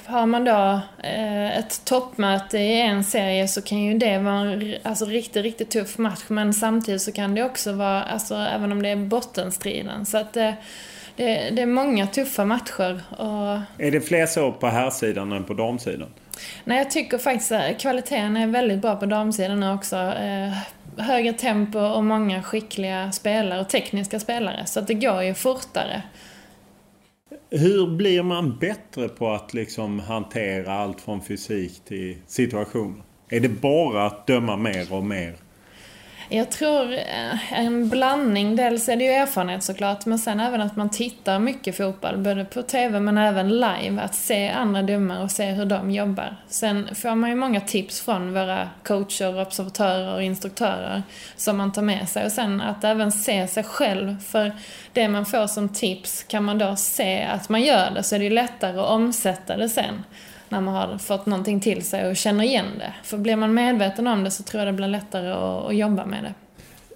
har 0.06 0.26
man 0.26 0.46
då 0.46 0.80
eh, 1.04 1.58
ett 1.58 1.86
toppmöte 1.86 2.58
i 2.58 2.82
en 2.82 3.04
serie 3.04 3.48
så 3.48 3.62
kan 3.62 3.78
ju 3.78 3.98
det 3.98 4.18
vara 4.18 4.40
en 4.40 4.76
alltså, 4.84 5.06
riktigt, 5.06 5.44
riktigt 5.44 5.70
tuff 5.70 5.98
match. 5.98 6.24
Men 6.28 6.54
samtidigt 6.54 7.02
så 7.02 7.12
kan 7.12 7.36
det 7.36 7.44
också 7.44 7.72
vara, 7.72 8.04
alltså 8.04 8.36
även 8.36 8.72
om 8.72 8.82
det 8.82 8.90
är 8.90 8.96
bottenstriden. 8.96 10.06
Så 10.06 10.18
att 10.18 10.34
det, 10.34 10.56
det, 11.16 11.50
det 11.50 11.62
är 11.62 11.66
många 11.66 12.08
tuffa 12.08 12.46
matcher. 12.46 13.02
Och... 13.10 13.84
Är 13.86 13.92
det 13.92 14.02
fler 14.02 14.26
så 14.26 14.52
på 14.52 14.68
här 14.68 14.90
sidan 14.90 15.32
än 15.32 15.44
på 15.44 15.54
damsidan? 15.54 16.10
Nej, 16.64 16.78
jag 16.78 16.92
tycker 16.92 17.18
faktiskt 17.18 17.52
att 17.52 17.80
kvaliteten 17.80 18.38
är 18.38 18.48
väldigt 18.48 18.80
bra 18.80 18.96
på 18.96 19.06
damsidan 19.06 19.64
också. 19.64 19.96
Högre 20.98 21.34
tempo 21.34 21.80
och 21.80 22.04
många 22.04 22.44
skickliga 22.44 23.12
spelare 23.12 23.62
och 23.62 23.70
tekniska 23.70 24.20
spelare. 24.20 24.66
Så 24.66 24.80
att 24.80 24.88
det 24.88 24.94
går 24.94 25.24
ju 25.24 25.34
fortare. 25.34 26.04
Hur 27.50 27.88
blir 27.88 28.24
man 28.24 28.58
bättre 28.58 29.10
på 29.10 29.30
att 29.30 29.54
liksom 29.54 30.00
hantera 30.00 30.74
allt 30.74 31.01
från 31.01 31.22
fysik 31.22 31.86
till 31.86 32.18
situationer? 32.27 33.01
Är 33.30 33.39
det 33.39 33.50
bara 33.50 34.06
att 34.06 34.27
döma 34.27 34.58
mer 34.58 34.94
och 34.94 35.04
mer? 35.04 35.36
Jag 36.30 36.52
tror 36.52 36.94
eh, 36.94 37.54
en 37.54 37.90
blandning. 37.90 38.56
Dels 38.56 38.90
är 38.90 38.96
det 38.96 39.04
ju 39.04 39.12
erfarenhet 39.12 39.64
såklart, 39.64 40.06
men 40.06 40.20
sen 40.20 40.40
även 40.40 40.62
att 40.62 40.76
man 40.76 40.90
tittar 40.90 41.40
mycket 41.40 41.78
fotboll, 41.78 42.18
både 42.18 42.46
på 42.46 42.62
TV 42.62 43.00
men 43.00 43.18
även 43.18 43.50
live. 43.50 44.02
Att 44.02 44.16
se 44.16 44.50
andra 44.50 44.82
domare 44.82 45.24
och 45.24 45.32
se 45.32 45.46
hur 45.52 45.66
de 45.66 45.92
jobbar. 45.92 46.38
Sen 46.48 46.96
får 46.96 47.16
man 47.16 47.30
ju 47.30 47.36
många 47.36 47.62
tips 47.62 48.02
från 48.02 48.34
våra 48.34 48.70
coacher, 48.84 49.42
observatörer 49.42 50.16
och 50.16 50.24
instruktörer 50.24 51.04
som 51.36 51.58
man 51.58 51.72
tar 51.72 51.82
med 51.82 52.10
sig. 52.10 52.26
Och 52.26 52.32
sen 52.32 52.62
att 52.62 52.84
även 52.84 53.12
se 53.12 53.48
sig 53.48 53.64
själv, 53.64 54.20
för 54.20 54.52
det 54.94 55.08
man 55.08 55.26
får 55.26 55.48
som 55.48 55.70
tips 55.70 56.24
kan 56.24 56.44
man 56.44 56.58
då 56.58 56.76
se 56.76 57.24
att 57.24 57.50
man 57.50 57.62
gör 57.62 57.92
det, 57.92 58.04
så 58.04 58.16
är 58.16 58.20
det 58.20 58.26
ju 58.26 58.32
lättare 58.32 58.80
att 58.80 58.90
omsätta 58.90 59.58
det 59.58 59.70
sen 59.70 60.04
när 60.50 60.62
man 60.62 60.75
har 60.75 60.98
fått 60.98 61.25
någonting 61.25 61.60
till 61.60 61.86
sig 61.86 62.10
och 62.10 62.16
känner 62.16 62.44
igen 62.44 62.66
det. 62.77 62.94
För 63.04 63.18
blir 63.18 63.36
man 63.36 63.54
medveten 63.54 64.08
om 64.08 64.24
det 64.24 64.32
så 64.32 64.44
tror 64.44 64.63
jag 64.63 64.68
det 64.68 64.77
blir 64.77 64.88
lättare 64.88 65.32
att, 65.32 65.66
att 65.66 65.75
jobba 65.75 66.06
med 66.06 66.24
det. 66.24 66.34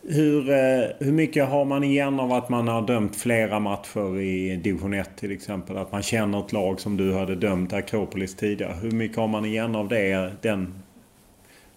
Hur, 0.04 0.50
eh, 0.50 0.90
hur 1.00 1.12
mycket 1.12 1.50
har 1.50 1.66
man 1.66 1.84
igen 1.84 2.20
av 2.20 2.34
att 2.34 2.50
man 2.50 2.68
har 2.68 2.82
dömt 2.82 3.16
flera 3.16 3.60
matcher 3.60 4.20
i 4.20 4.56
division 4.56 4.94
1 4.94 5.10
till 5.16 5.32
exempel? 5.32 5.78
Att 5.78 5.92
man 5.92 6.02
känner 6.02 6.40
ett 6.40 6.52
lag 6.52 6.80
som 6.80 6.98
du 6.98 7.14
hade 7.14 7.36
dömt 7.36 7.74
Akropolis 7.74 8.36
tidigare. 8.36 8.74
Hur 8.82 8.92
mycket 8.92 9.18
har 9.18 9.28
man 9.28 9.46
igen 9.46 9.76
av 9.76 9.88
det? 9.88 10.32
Den, 10.42 10.74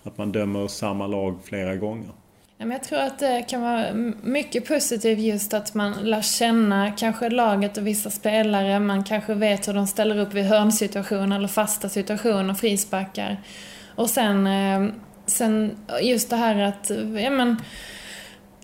att 0.03 0.19
man 0.19 0.33
dömer 0.33 0.67
samma 0.67 1.07
lag 1.07 1.39
flera 1.45 1.77
gånger? 1.77 2.11
Jag 2.59 2.83
tror 2.83 2.99
att 2.99 3.19
det 3.19 3.43
kan 3.49 3.63
vara 3.63 3.93
mycket 4.23 4.69
positivt 4.69 5.19
just 5.19 5.55
att 5.55 5.75
man 5.75 5.93
lär 5.93 6.23
känna 6.23 6.91
kanske 6.91 7.29
laget 7.31 7.77
och 7.77 7.87
vissa 7.87 8.11
spelare. 8.11 8.81
Man 8.81 9.05
kanske 9.05 9.35
vet 9.35 9.69
hur 9.69 9.73
de 9.73 9.87
ställer 9.87 10.19
upp 10.19 10.35
vid 10.35 10.45
hörnsituationer 10.45 11.37
eller 11.37 11.49
fasta 11.49 11.89
situationer, 11.89 12.55
frisparkar. 12.55 13.43
Och 13.95 14.11
sen, 14.11 14.47
eh, 14.47 14.95
sen 15.27 15.77
just 16.03 16.31
det 16.31 16.37
här 16.37 16.63
att, 16.63 16.91
ja 17.23 17.31
men, 17.31 17.57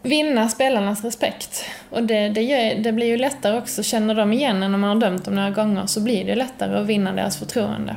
vinna 0.02 0.48
spelarnas 0.48 1.04
respekt. 1.04 1.64
Och 1.90 2.02
det, 2.02 2.28
det, 2.28 2.42
gör, 2.42 2.82
det 2.82 2.92
blir 2.92 3.06
ju 3.06 3.16
lättare 3.16 3.58
också, 3.58 3.82
känner 3.82 4.14
de 4.14 4.32
igen 4.32 4.62
en 4.62 4.70
när 4.70 4.78
man 4.78 4.90
har 4.90 5.00
dömt 5.00 5.24
dem 5.24 5.34
några 5.34 5.50
gånger 5.50 5.86
så 5.86 6.00
blir 6.00 6.24
det 6.24 6.34
lättare 6.34 6.78
att 6.78 6.86
vinna 6.86 7.12
deras 7.12 7.38
förtroende. 7.38 7.96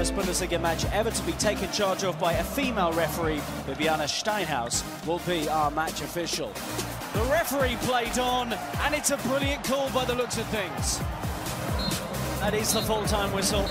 First 0.00 0.14
Bundesliga 0.14 0.58
match 0.58 0.86
ever 0.94 1.10
to 1.10 1.22
be 1.24 1.32
taken 1.32 1.70
charge 1.72 2.04
of 2.04 2.18
by 2.18 2.32
a 2.32 2.42
female 2.42 2.90
referee. 2.92 3.36
Bibiana 3.66 4.08
Steinhaus 4.08 4.82
will 5.06 5.20
be 5.26 5.46
our 5.50 5.70
match 5.70 6.00
official. 6.00 6.50
The 7.12 7.20
referee 7.30 7.76
played 7.82 8.18
on, 8.18 8.54
and 8.54 8.94
it's 8.94 9.10
a 9.10 9.18
brilliant 9.18 9.62
call 9.62 9.90
by 9.90 10.06
the 10.06 10.14
looks 10.14 10.38
of 10.38 10.46
things. 10.46 11.00
That 12.40 12.54
is 12.54 12.72
the 12.72 12.80
full-time 12.80 13.30
whistle. 13.34 13.66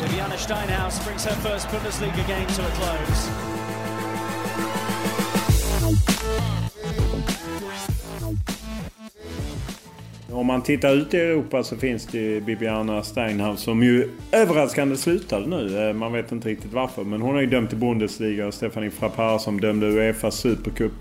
Viviana 0.00 0.34
Steinhaus 0.34 1.00
brings 1.04 1.24
her 1.24 1.36
first 1.36 1.68
Bundesliga 1.68 2.26
game 2.26 2.48
to 2.48 2.66
a 2.66 2.70
close. 2.70 3.45
Om 10.30 10.46
man 10.46 10.62
tittar 10.62 10.94
ut 10.94 11.14
i 11.14 11.16
Europa 11.16 11.62
så 11.62 11.76
finns 11.76 12.06
det 12.06 12.18
ju 12.18 12.40
Bibiana 12.40 13.02
Steinhaus 13.02 13.60
som 13.60 13.82
ju 13.82 14.10
överraskande 14.32 14.96
slutade 14.96 15.46
nu. 15.46 15.88
Eh, 15.88 15.94
man 15.94 16.12
vet 16.12 16.32
inte 16.32 16.48
riktigt 16.48 16.72
varför. 16.72 17.04
Men 17.04 17.20
hon 17.20 17.34
har 17.34 17.40
ju 17.40 17.46
dömt 17.46 17.72
i 17.72 17.76
Bundesliga 17.76 18.46
och 18.46 18.54
Stefanie 18.54 18.90
Frappard 18.90 19.40
som 19.40 19.60
dömde 19.60 19.86
Uefa 19.86 20.30
Supercup. 20.30 20.92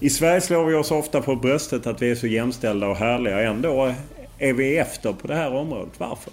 I 0.00 0.10
Sverige 0.10 0.40
slår 0.40 0.64
vi 0.64 0.74
oss 0.74 0.90
ofta 0.90 1.20
på 1.20 1.36
bröstet 1.36 1.86
att 1.86 2.02
vi 2.02 2.10
är 2.10 2.14
så 2.14 2.26
jämställda 2.26 2.86
och 2.88 2.96
härliga. 2.96 3.40
Ändå 3.40 3.94
är 4.38 4.52
vi 4.52 4.78
efter 4.78 5.12
på 5.12 5.26
det 5.26 5.34
här 5.34 5.54
området. 5.54 5.92
Varför? 5.98 6.32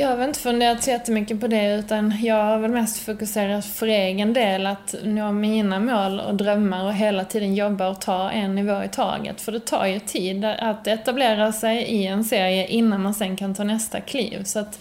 Jag 0.00 0.16
har 0.16 0.24
inte 0.24 0.40
funderat 0.40 0.82
så 0.82 0.90
jättemycket 0.90 1.40
på 1.40 1.46
det 1.46 1.74
utan 1.74 2.14
jag 2.22 2.44
har 2.44 2.58
väl 2.58 2.70
mest 2.70 2.98
fokuserat 2.98 3.64
för 3.64 3.86
egen 3.86 4.32
del 4.32 4.66
att 4.66 4.94
nå 5.04 5.32
mina 5.32 5.80
mål 5.80 6.20
och 6.20 6.34
drömmar 6.34 6.84
och 6.84 6.94
hela 6.94 7.24
tiden 7.24 7.54
jobba 7.54 7.88
och 7.88 8.00
ta 8.00 8.30
en 8.30 8.54
nivå 8.54 8.82
i 8.82 8.88
taget. 8.88 9.40
För 9.40 9.52
det 9.52 9.60
tar 9.60 9.86
ju 9.86 9.98
tid 10.00 10.44
att 10.44 10.86
etablera 10.86 11.52
sig 11.52 11.82
i 11.82 12.06
en 12.06 12.24
serie 12.24 12.66
innan 12.66 13.02
man 13.02 13.14
sen 13.14 13.36
kan 13.36 13.54
ta 13.54 13.64
nästa 13.64 14.00
kliv. 14.00 14.44
Så 14.44 14.58
att, 14.58 14.80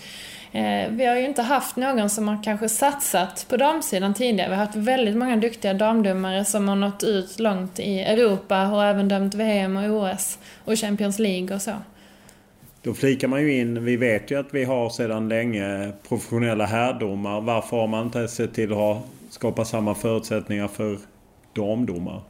eh, 0.52 0.90
vi 0.90 1.06
har 1.06 1.16
ju 1.16 1.26
inte 1.26 1.42
haft 1.42 1.76
någon 1.76 2.10
som 2.10 2.28
har 2.28 2.44
kanske 2.44 2.70
satsat 2.70 3.46
på 3.50 3.58
damsidan 3.58 4.14
tidigare. 4.14 4.50
Vi 4.50 4.56
har 4.56 4.66
haft 4.66 4.76
väldigt 4.76 5.18
många 5.18 5.36
duktiga 5.38 5.74
damdomare 5.74 6.46
som 6.46 6.70
har 6.70 6.76
nått 6.76 7.04
ut 7.04 7.40
långt 7.40 7.80
i 7.80 8.00
Europa 8.00 8.68
och 8.68 8.84
även 8.84 9.08
dömt 9.08 9.36
VM 9.36 9.78
och 9.78 9.84
OS 9.84 10.40
och 10.66 10.80
Champions 10.80 11.20
League 11.20 11.56
och 11.56 11.62
så. 11.62 11.74
Då 12.88 12.94
flikar 12.94 13.28
man 13.28 13.42
ju 13.42 13.60
in, 13.60 13.86
vi 13.86 13.98
vet 13.98 14.32
ju 14.32 14.40
att 14.40 14.54
vi 14.54 14.64
har 14.64 14.90
sedan 14.90 15.30
länge 15.30 15.92
professionella 16.08 16.66
härdomar. 16.66 17.42
Varför 17.42 17.78
har 17.78 17.88
man 17.88 18.06
inte 18.06 18.28
sett 18.28 18.54
till 18.54 18.74
att 18.74 18.98
skapa 19.30 19.66
samma 19.66 19.96
förutsättningar 19.96 20.68
för 20.68 20.98
damdomar? 21.54 22.22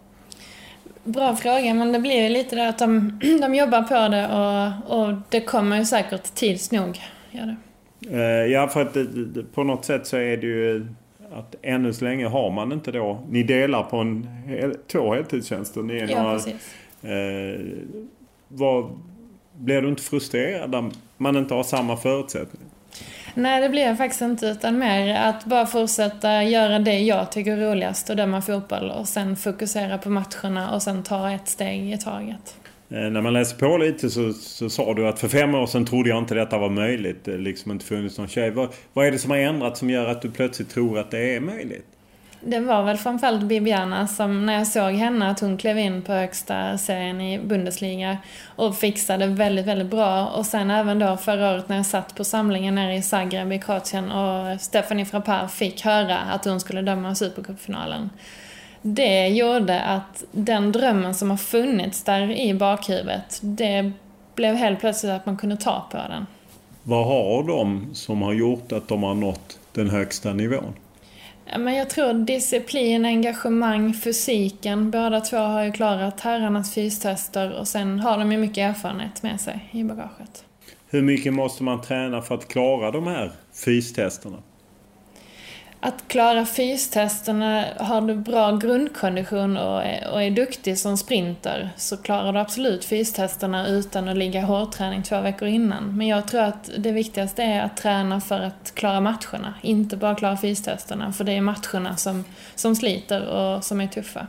Bra 1.04 1.36
fråga, 1.36 1.74
men 1.74 1.92
det 1.92 2.00
blir 2.00 2.24
ju 2.24 2.30
lite 2.30 2.56
det 2.56 2.70
att 2.70 2.80
de, 2.80 3.20
de 3.42 3.56
jobbar 3.56 3.82
på 3.82 4.08
det 4.08 4.28
och, 4.28 5.00
och 5.00 5.16
det 5.30 5.42
kommer 5.42 5.78
ju 5.78 5.86
säkert 5.86 6.24
tids 6.24 6.72
nog. 6.72 7.00
Ja, 7.32 7.42
det. 8.00 8.16
Eh, 8.16 8.52
ja, 8.52 8.68
för 8.68 8.82
att 8.82 8.98
på 9.54 9.64
något 9.64 9.86
sätt 9.86 10.08
så 10.08 10.18
är 10.18 10.38
det 10.38 10.48
ju 10.48 10.88
att 11.34 11.56
ännu 11.62 11.94
så 11.94 12.06
länge 12.06 12.28
har 12.28 12.52
man 12.52 12.72
inte 12.72 12.92
då... 12.92 13.24
Ni 13.30 13.44
delar 13.44 13.84
på 13.84 13.98
en, 13.98 14.28
två 14.88 15.14
heltidstjänster. 15.14 15.82
Ni 15.82 15.98
är 15.98 16.12
ja, 16.12 16.24
några, 16.24 16.36
precis. 16.36 16.76
Eh, 17.04 17.60
vad, 18.48 18.92
blir 19.58 19.82
du 19.82 19.90
inte 19.90 20.04
frustrerad 20.04 20.76
om 20.76 20.92
man 21.18 21.38
inte 21.38 21.54
har 21.54 21.64
samma 21.64 21.98
förutsättningar? 21.98 22.68
Nej, 23.34 23.62
det 23.62 23.70
blir 23.70 23.82
jag 23.82 23.98
faktiskt 23.98 24.22
inte. 24.22 24.46
Utan 24.46 24.80
mer 24.80 25.16
att 25.16 25.46
bara 25.46 25.66
fortsätta 25.66 26.44
göra 26.44 26.80
det 26.80 27.00
jag 27.00 27.32
tycker 27.32 27.58
är 27.58 27.70
roligast 27.70 28.10
och 28.10 28.16
döma 28.16 28.42
fotboll. 28.42 28.92
Och 28.92 29.08
sen 29.08 29.36
fokusera 29.36 29.98
på 29.98 30.10
matcherna 30.10 30.76
och 30.76 30.82
sen 30.82 31.04
ta 31.04 31.32
ett 31.32 31.48
steg 31.48 31.94
i 31.94 31.98
taget. 31.98 32.56
Eh, 32.90 33.00
när 33.00 33.22
man 33.22 33.34
läser 33.34 33.58
på 33.58 33.78
lite 33.78 34.10
så, 34.10 34.34
så 34.34 34.70
sa 34.70 34.94
du 34.94 35.08
att 35.08 35.20
för 35.20 35.28
fem 35.28 35.56
år 35.56 35.66
sedan 35.66 35.86
trodde 35.86 36.10
jag 36.10 36.18
inte 36.18 36.36
detta 36.36 36.58
var 36.58 36.70
möjligt. 36.70 37.26
Det 37.26 37.38
liksom 37.38 37.72
inte 37.72 37.86
funnits 37.86 38.18
någon 38.18 38.28
tjej. 38.28 38.52
Vad, 38.52 38.70
vad 38.94 39.08
är 39.08 39.12
det 39.12 39.20
som 39.20 39.32
har 39.32 39.38
ändrats 39.38 39.80
som 39.80 39.90
gör 39.90 40.06
att 40.06 40.22
du 40.22 40.32
plötsligt 40.32 40.70
tror 40.70 41.00
att 41.00 41.12
det 41.12 41.36
är 41.36 41.40
möjligt? 41.40 41.97
Det 42.42 42.60
var 42.60 42.84
väl 42.84 42.98
framförallt 42.98 43.44
Bibiana 43.44 44.08
som, 44.08 44.46
när 44.46 44.54
jag 44.54 44.68
såg 44.68 44.94
henne, 44.94 45.30
att 45.30 45.40
hon 45.40 45.58
klev 45.58 45.78
in 45.78 46.02
på 46.02 46.14
högsta 46.14 46.78
serien 46.78 47.22
i 47.22 47.40
Bundesliga 47.40 48.18
och 48.56 48.78
fixade 48.78 49.28
väldigt, 49.28 49.66
väldigt 49.66 49.88
bra. 49.88 50.28
Och 50.28 50.46
sen 50.46 50.72
även 50.72 51.00
då 51.00 51.18
förra 51.18 51.52
året 51.52 51.70
när 51.70 51.76
jag 51.76 51.86
satt 51.86 52.16
på 52.16 52.24
samlingen 52.24 52.76
nere 52.76 52.96
i 52.96 53.02
Zagreb 53.02 53.54
i 53.54 53.60
Kroatien 53.60 54.12
och 54.12 54.62
Stephanie 54.62 55.06
Frappard 55.06 55.52
fick 55.52 55.82
höra 55.82 56.18
att 56.18 56.46
hon 56.46 56.60
skulle 56.60 56.82
döma 56.82 57.16
Supercupfinalen. 57.16 58.10
Det 58.82 59.28
gjorde 59.28 59.82
att 59.82 60.24
den 60.32 60.72
drömmen 60.72 61.16
som 61.16 61.30
har 61.30 61.38
funnits 61.38 62.04
där 62.04 62.32
i 62.32 62.54
bakhuvudet, 62.54 63.40
det 63.42 63.92
blev 64.36 64.56
helt 64.56 64.80
plötsligt 64.80 65.12
att 65.12 65.26
man 65.26 65.38
kunde 65.38 65.58
ta 65.58 65.88
på 65.92 65.98
den. 65.98 66.26
Vad 66.84 67.06
har 67.06 67.44
de 67.44 67.90
som 67.94 68.22
har 68.22 68.34
gjort 68.34 68.72
att 68.72 68.88
de 68.88 69.04
har 69.04 69.14
nått 69.14 69.60
den 69.74 69.90
högsta 69.90 70.34
nivån? 70.34 70.74
Men 71.58 71.76
jag 71.76 71.90
tror 71.90 72.14
disciplin, 72.14 73.06
engagemang, 73.06 73.94
fysiken. 73.94 74.92
Båda 74.92 75.22
två 75.22 75.38
har 75.38 75.64
ju 75.64 75.72
klarat 75.72 76.20
herrarnas 76.20 76.74
fystester 76.74 77.60
och 77.60 77.68
sen 77.68 78.00
har 78.00 78.18
de 78.18 78.32
ju 78.32 78.38
mycket 78.38 78.58
erfarenhet 78.58 79.24
med 79.24 79.42
sig 79.42 79.70
i 79.72 79.84
bagaget. 79.84 80.46
Hur 80.90 81.02
mycket 81.02 81.34
måste 81.34 81.64
man 81.64 81.82
träna 81.82 82.22
för 82.22 82.36
att 82.36 82.48
klara 82.48 82.92
de 82.92 83.08
här 83.08 83.32
fystesterna? 83.66 84.38
Att 85.88 86.08
klara 86.08 86.46
fystesterna, 86.46 87.66
har 87.78 88.02
du 88.02 88.16
bra 88.16 88.52
grundkondition 88.52 89.58
och 89.58 89.84
är, 89.84 90.10
och 90.12 90.24
är 90.24 90.32
duktig 90.32 90.78
som 90.78 90.98
sprinter 90.98 91.70
så 91.78 91.98
klarar 91.98 92.34
du 92.34 92.40
absolut 92.40 92.86
fystesterna 92.86 93.68
utan 93.68 94.08
att 94.08 94.18
ligga 94.18 94.42
hårdträning 94.42 95.04
två 95.04 95.22
veckor 95.22 95.48
innan. 95.48 95.98
Men 95.98 96.08
jag 96.08 96.28
tror 96.28 96.42
att 96.42 96.70
det 96.78 96.92
viktigaste 96.92 97.44
är 97.44 97.62
att 97.62 97.78
träna 97.78 98.22
för 98.22 98.40
att 98.40 98.72
klara 98.76 99.02
matcherna, 99.02 99.54
inte 99.62 99.98
bara 99.98 100.16
klara 100.16 100.38
fystesterna. 100.38 101.14
För 101.14 101.24
det 101.24 101.32
är 101.32 101.42
matcherna 101.42 101.96
som, 101.96 102.24
som 102.56 102.76
sliter 102.76 103.26
och 103.26 103.64
som 103.64 103.82
är 103.82 103.88
tuffa. 103.88 104.28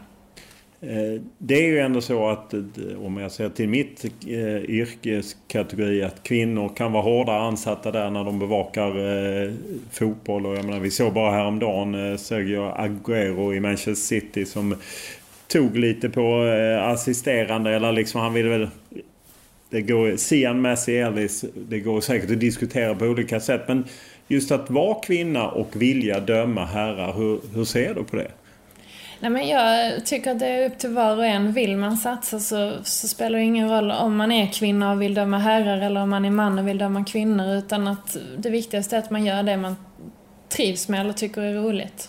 Eh, 0.81 1.21
det 1.39 1.55
är 1.55 1.67
ju 1.67 1.79
ändå 1.79 2.01
så 2.01 2.29
att 2.29 2.55
eh, 2.55 2.61
om 3.03 3.17
jag 3.17 3.33
ser 3.33 3.49
till 3.49 3.69
mitt 3.69 4.05
eh, 4.05 4.71
yrkeskategori 4.71 6.03
att 6.03 6.23
kvinnor 6.23 6.69
kan 6.77 6.93
vara 6.93 7.03
hårdare 7.03 7.41
ansatta 7.41 7.91
där 7.91 8.11
när 8.11 8.25
de 8.25 8.39
bevakar 8.39 8.93
fotboll. 9.93 10.47
Och 10.47 10.57
jag 10.57 10.65
menar, 10.65 10.81
vi 10.81 10.91
såg 10.91 11.13
bara 11.13 11.31
häromdagen 11.31 12.19
Sergio 12.19 12.73
Aguero 12.77 13.55
i 13.55 13.61
Manchester 13.61 13.95
City 13.95 14.45
som 14.45 14.75
tog 15.49 15.77
lite 15.77 16.09
på 16.09 16.43
assisterande 16.83 17.71
eller 17.71 17.93
liksom 17.93 18.21
han 18.21 18.35
ville 18.35 18.49
väl... 18.49 18.69
Det 19.71 19.83
går, 19.83 20.17
Sian 20.17 20.61
Messi 20.61 20.97
Ellis, 20.97 21.45
det 21.55 21.81
går 21.81 22.01
säkert 22.01 22.31
att 22.31 22.41
diskutera 22.41 22.95
på 22.95 23.05
olika 23.05 23.41
sätt 23.41 23.61
men 23.69 23.85
just 24.29 24.51
att 24.51 24.71
vara 24.71 24.95
kvinna 24.95 25.49
och 25.49 25.83
vilja 25.83 26.21
döma 26.21 26.65
herrar, 26.65 27.13
hur, 27.13 27.41
hur 27.55 27.65
ser 27.65 27.95
du 27.95 28.05
på 28.05 28.17
det? 28.17 28.31
Nej, 29.21 29.31
men 29.31 29.49
jag 29.49 30.07
tycker 30.07 30.31
att 30.31 30.39
det 30.39 30.47
är 30.47 30.67
upp 30.67 30.79
till 30.79 30.91
var 30.91 31.17
och 31.17 31.27
en. 31.27 31.53
Vill 31.53 31.77
man 31.77 31.97
satsa 31.97 32.41
så, 32.41 32.73
så 32.83 33.09
spelar 33.09 33.39
det 33.39 33.45
ingen 33.45 33.71
roll 33.71 33.91
om 33.91 34.17
man 34.17 34.33
är 34.33 34.53
kvinna 34.53 34.93
och 34.93 35.03
vill 35.03 35.15
döma 35.15 35.39
herrar 35.39 35.79
eller 35.79 36.03
om 36.03 36.11
man 36.11 36.25
är 36.25 36.31
man 36.31 36.59
och 36.59 36.69
vill 36.69 36.79
döma 36.79 37.05
kvinnor. 37.05 37.55
Utan 37.55 37.89
att 37.89 38.17
det 38.39 38.51
viktigaste 38.51 38.97
är 38.97 39.01
att 39.01 39.11
man 39.11 39.25
gör 39.25 39.43
det 39.43 39.57
man 39.57 39.77
trivs 40.49 40.89
med 40.89 41.01
eller 41.01 41.13
tycker 41.13 41.43
är 41.43 41.55
roligt. 41.55 42.09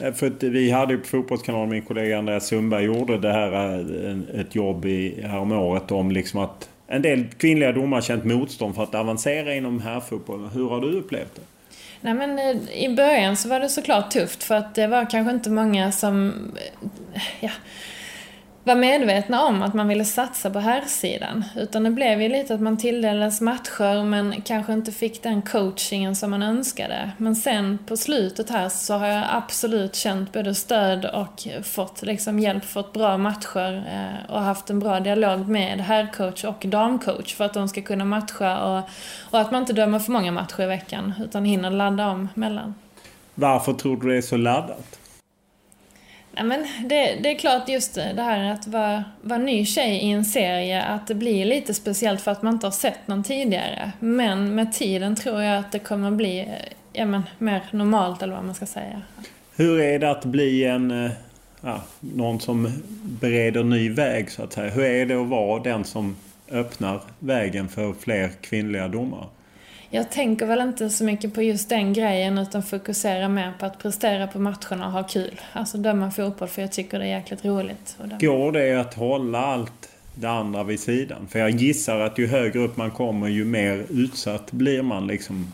Eh, 0.00 0.12
för 0.12 0.26
att 0.26 0.42
vi 0.42 0.70
hade 0.70 0.92
ju 0.92 0.98
på 0.98 1.06
Fotbollskanalen, 1.06 1.68
min 1.68 1.82
kollega 1.82 2.18
Andreas 2.18 2.46
Sundberg 2.46 2.84
gjorde 2.84 3.18
det 3.18 3.32
här 3.32 3.78
eh, 4.08 4.40
ett 4.40 4.54
jobb 4.54 4.84
i, 4.84 5.22
häromåret 5.22 5.90
om 5.90 6.10
liksom 6.10 6.40
att 6.40 6.68
en 6.86 7.02
del 7.02 7.24
kvinnliga 7.24 7.72
domare 7.72 8.02
känt 8.02 8.24
motstånd 8.24 8.74
för 8.74 8.82
att 8.82 8.94
avancera 8.94 9.54
inom 9.54 9.80
herrfotbollen. 9.80 10.48
Hur 10.48 10.68
har 10.68 10.80
du 10.80 10.92
upplevt 10.92 11.34
det? 11.34 11.51
Nej 12.04 12.14
men 12.14 12.38
eh, 12.38 12.84
i 12.84 12.94
början 12.96 13.36
så 13.36 13.48
var 13.48 13.60
det 13.60 13.68
såklart 13.68 14.10
tufft 14.10 14.44
för 14.44 14.54
att 14.54 14.74
det 14.74 14.86
var 14.86 15.10
kanske 15.10 15.32
inte 15.32 15.50
många 15.50 15.92
som 15.92 16.32
eh, 17.14 17.22
ja, 17.40 17.50
var 18.64 18.74
medvetna 18.74 19.44
om 19.44 19.62
att 19.62 19.74
man 19.74 19.88
ville 19.88 20.04
satsa 20.04 20.50
på 20.50 20.58
här 20.58 20.82
sidan 20.86 21.44
Utan 21.56 21.82
det 21.82 21.90
blev 21.90 22.22
ju 22.22 22.28
lite 22.28 22.54
att 22.54 22.60
man 22.60 22.76
tilldelades 22.76 23.40
matcher 23.40 24.04
men 24.04 24.42
kanske 24.42 24.72
inte 24.72 24.92
fick 24.92 25.22
den 25.22 25.42
coachingen 25.42 26.16
som 26.16 26.30
man 26.30 26.42
önskade. 26.42 27.10
Men 27.16 27.36
sen 27.36 27.78
på 27.86 27.96
slutet 27.96 28.50
här 28.50 28.68
så 28.68 28.94
har 28.94 29.06
jag 29.06 29.24
absolut 29.30 29.94
känt 29.94 30.32
både 30.32 30.54
stöd 30.54 31.04
och 31.04 31.48
fått 31.62 32.02
liksom 32.02 32.38
hjälp, 32.38 32.64
fått 32.64 32.92
bra 32.92 33.18
matcher 33.18 33.84
eh, 33.92 34.30
och 34.34 34.40
haft 34.40 34.70
en 34.70 34.78
bra 34.78 35.00
dialog 35.00 35.48
med 35.48 35.80
herrcoach 35.80 36.44
och 36.44 36.64
damcoach 36.66 37.34
för 37.34 37.44
att 37.44 37.54
de 37.54 37.68
ska 37.68 37.82
kunna 37.82 38.04
matcha 38.04 38.64
och, 38.64 38.88
och 39.30 39.40
att 39.40 39.50
man 39.50 39.60
inte 39.60 39.72
dömer 39.72 39.98
för 39.98 40.12
många 40.12 40.32
matcher 40.32 40.62
i 40.62 40.66
veckan 40.66 41.12
utan 41.24 41.44
hinner 41.44 41.70
ladda 41.70 42.08
om 42.08 42.28
mellan. 42.34 42.74
Varför 43.34 43.72
tror 43.72 43.96
du 43.96 44.08
det 44.08 44.16
är 44.16 44.22
så 44.22 44.36
laddat? 44.36 45.01
Ja, 46.36 46.42
men 46.42 46.66
det, 46.84 47.18
det 47.22 47.30
är 47.30 47.38
klart 47.38 47.68
just 47.68 47.94
det 47.94 48.22
här 48.22 48.52
att 48.52 48.66
vara, 48.66 49.04
vara 49.22 49.38
ny 49.38 49.66
tjej 49.66 49.96
i 49.96 50.10
en 50.10 50.24
serie, 50.24 50.82
att 50.82 51.06
det 51.06 51.14
blir 51.14 51.44
lite 51.44 51.74
speciellt 51.74 52.20
för 52.20 52.30
att 52.30 52.42
man 52.42 52.54
inte 52.54 52.66
har 52.66 52.72
sett 52.72 53.08
någon 53.08 53.24
tidigare. 53.24 53.92
Men 54.00 54.54
med 54.54 54.72
tiden 54.72 55.16
tror 55.16 55.42
jag 55.42 55.58
att 55.58 55.72
det 55.72 55.78
kommer 55.78 56.10
bli 56.10 56.48
ja, 56.92 57.06
men, 57.06 57.22
mer 57.38 57.62
normalt 57.70 58.22
eller 58.22 58.34
vad 58.34 58.44
man 58.44 58.54
ska 58.54 58.66
säga. 58.66 59.02
Hur 59.56 59.80
är 59.80 59.98
det 59.98 60.10
att 60.10 60.24
bli 60.24 60.64
en, 60.64 61.04
eh, 61.04 61.10
ja, 61.60 61.82
någon 62.00 62.40
som 62.40 62.82
bereder 63.20 63.64
ny 63.64 63.90
väg 63.90 64.30
så 64.30 64.42
att 64.42 64.52
säga? 64.52 64.70
Hur 64.70 64.84
är 64.84 65.06
det 65.06 65.20
att 65.20 65.28
vara 65.28 65.62
den 65.62 65.84
som 65.84 66.16
öppnar 66.50 67.00
vägen 67.18 67.68
för 67.68 67.92
fler 67.92 68.30
kvinnliga 68.40 68.88
domare? 68.88 69.26
Jag 69.94 70.10
tänker 70.10 70.46
väl 70.46 70.60
inte 70.60 70.90
så 70.90 71.04
mycket 71.04 71.34
på 71.34 71.42
just 71.42 71.68
den 71.68 71.92
grejen 71.92 72.38
utan 72.38 72.62
fokuserar 72.62 73.28
mer 73.28 73.52
på 73.58 73.66
att 73.66 73.78
prestera 73.78 74.26
på 74.26 74.38
matcherna 74.38 74.86
och 74.86 74.92
ha 74.92 75.02
kul. 75.02 75.40
Alltså 75.52 75.78
döma 75.78 76.10
fotboll 76.10 76.48
för 76.48 76.62
jag 76.62 76.72
tycker 76.72 76.98
det 76.98 77.04
är 77.04 77.08
jäkligt 77.08 77.44
roligt. 77.44 77.96
Går 78.20 78.52
det 78.52 78.80
att 78.80 78.94
hålla 78.94 79.38
allt 79.38 79.88
det 80.14 80.30
andra 80.30 80.64
vid 80.64 80.80
sidan? 80.80 81.26
För 81.28 81.38
jag 81.38 81.50
gissar 81.50 82.00
att 82.00 82.18
ju 82.18 82.26
högre 82.26 82.60
upp 82.60 82.76
man 82.76 82.90
kommer 82.90 83.28
ju 83.28 83.44
mer 83.44 83.86
utsatt 83.90 84.52
blir 84.52 84.82
man 84.82 85.06
liksom 85.06 85.52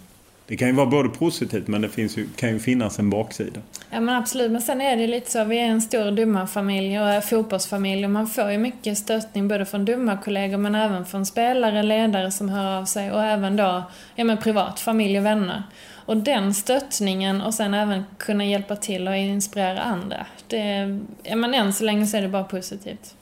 det 0.48 0.56
kan 0.56 0.68
ju 0.68 0.74
vara 0.74 0.86
både 0.86 1.08
positivt 1.08 1.68
men 1.68 1.82
det 1.82 1.88
finns 1.88 2.18
ju, 2.18 2.28
kan 2.36 2.48
ju 2.48 2.58
finnas 2.58 2.98
en 2.98 3.10
baksida. 3.10 3.60
Ja 3.90 4.00
men 4.00 4.14
absolut, 4.14 4.50
men 4.50 4.62
sen 4.62 4.80
är 4.80 4.96
det 4.96 5.06
lite 5.06 5.30
så, 5.30 5.44
vi 5.44 5.58
är 5.58 5.64
en 5.64 5.82
stor 5.82 6.10
domarfamilj 6.10 7.00
och 7.00 7.08
är 7.08 7.20
fotbollsfamilj 7.20 8.04
och 8.04 8.10
man 8.10 8.26
får 8.26 8.50
ju 8.50 8.58
mycket 8.58 8.98
stöttning 8.98 9.48
både 9.48 9.64
från 9.64 9.84
domarkollegor 9.84 10.56
men 10.56 10.74
även 10.74 11.06
från 11.06 11.26
spelare, 11.26 11.82
ledare 11.82 12.30
som 12.30 12.48
hör 12.48 12.78
av 12.78 12.84
sig 12.84 13.12
och 13.12 13.24
även 13.24 13.56
då, 13.56 13.82
ja 14.14 14.24
men 14.24 14.38
privat, 14.38 14.80
familj 14.80 15.18
och 15.18 15.26
vänner. 15.26 15.62
Och 16.08 16.16
den 16.16 16.54
stöttningen 16.54 17.40
och 17.40 17.54
sen 17.54 17.74
även 17.74 18.04
kunna 18.18 18.44
hjälpa 18.44 18.76
till 18.76 19.08
och 19.08 19.16
inspirera 19.16 19.80
andra. 19.80 20.26
Det, 20.46 20.98
ja 21.22 21.36
men 21.36 21.54
än 21.54 21.72
så 21.72 21.84
länge 21.84 22.06
så 22.06 22.16
är 22.16 22.22
det 22.22 22.28
bara 22.28 22.44
positivt. 22.44 23.14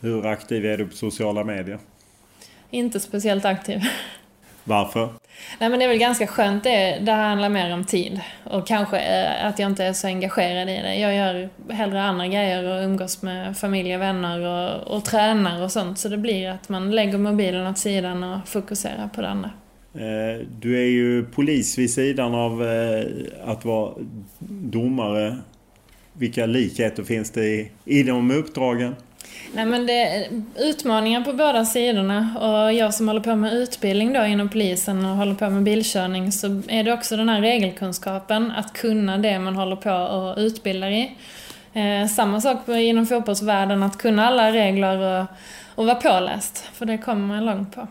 Hur 0.00 0.26
aktiv 0.26 0.66
är 0.66 0.78
du 0.78 0.86
på 0.86 0.96
sociala 0.96 1.44
medier? 1.44 1.78
Inte 2.70 3.00
speciellt 3.00 3.44
aktiv. 3.44 3.80
Varför? 4.64 5.08
Nej 5.58 5.70
men 5.70 5.78
det 5.78 5.84
är 5.84 5.88
väl 5.88 5.98
ganska 5.98 6.26
skönt 6.26 6.64
det. 6.64 6.98
Det 7.00 7.12
handlar 7.12 7.48
mer 7.48 7.74
om 7.74 7.84
tid. 7.84 8.20
Och 8.44 8.66
kanske 8.66 8.98
eh, 8.98 9.46
att 9.46 9.58
jag 9.58 9.70
inte 9.70 9.84
är 9.84 9.92
så 9.92 10.06
engagerad 10.06 10.68
i 10.68 10.72
det. 10.82 10.94
Jag 10.94 11.16
gör 11.16 11.48
hellre 11.72 12.02
andra 12.02 12.26
grejer 12.26 12.64
och 12.64 12.84
umgås 12.84 13.22
med 13.22 13.56
familj 13.58 13.94
och 13.94 14.00
vänner 14.00 14.40
och, 14.40 14.96
och 14.96 15.04
tränar 15.04 15.62
och 15.62 15.72
sånt. 15.72 15.98
Så 15.98 16.08
det 16.08 16.18
blir 16.18 16.48
att 16.48 16.68
man 16.68 16.90
lägger 16.90 17.18
mobilen 17.18 17.66
åt 17.66 17.78
sidan 17.78 18.24
och 18.24 18.48
fokuserar 18.48 19.08
på 19.14 19.20
det 19.20 19.28
andra. 19.28 19.50
Eh, 19.94 20.46
du 20.60 20.78
är 20.78 20.88
ju 20.88 21.24
polis 21.24 21.78
vid 21.78 21.90
sidan 21.90 22.34
av 22.34 22.66
eh, 22.66 23.04
att 23.44 23.64
vara 23.64 23.94
domare. 24.48 25.36
Vilka 26.12 26.46
likheter 26.46 27.02
finns 27.02 27.30
det 27.30 27.44
i, 27.44 27.70
i 27.84 28.02
de 28.02 28.30
uppdragen? 28.30 28.94
Nej 29.54 29.66
men 29.66 29.86
det 29.86 30.02
är 30.02 30.42
utmaningar 30.56 31.20
på 31.20 31.32
båda 31.32 31.64
sidorna 31.64 32.36
och 32.40 32.72
jag 32.72 32.94
som 32.94 33.08
håller 33.08 33.20
på 33.20 33.36
med 33.36 33.52
utbildning 33.52 34.12
då 34.12 34.24
inom 34.24 34.48
polisen 34.48 35.04
och 35.04 35.16
håller 35.16 35.34
på 35.34 35.50
med 35.50 35.62
bilkörning 35.62 36.32
så 36.32 36.62
är 36.68 36.84
det 36.84 36.92
också 36.92 37.16
den 37.16 37.28
här 37.28 37.40
regelkunskapen, 37.40 38.50
att 38.50 38.72
kunna 38.72 39.18
det 39.18 39.38
man 39.38 39.56
håller 39.56 39.76
på 39.76 39.92
och 39.92 40.38
utbildar 40.38 40.90
i. 40.90 41.16
Eh, 41.72 42.08
samma 42.08 42.40
sak 42.40 42.68
inom 42.68 43.06
fotbollsvärlden, 43.06 43.82
att 43.82 43.98
kunna 43.98 44.26
alla 44.26 44.52
regler 44.52 44.98
och, 44.98 45.26
och 45.74 45.86
vara 45.86 45.96
påläst, 45.96 46.64
för 46.72 46.86
det 46.86 46.98
kommer 46.98 47.26
man 47.26 47.44
långt 47.44 47.74
på. 47.74 47.88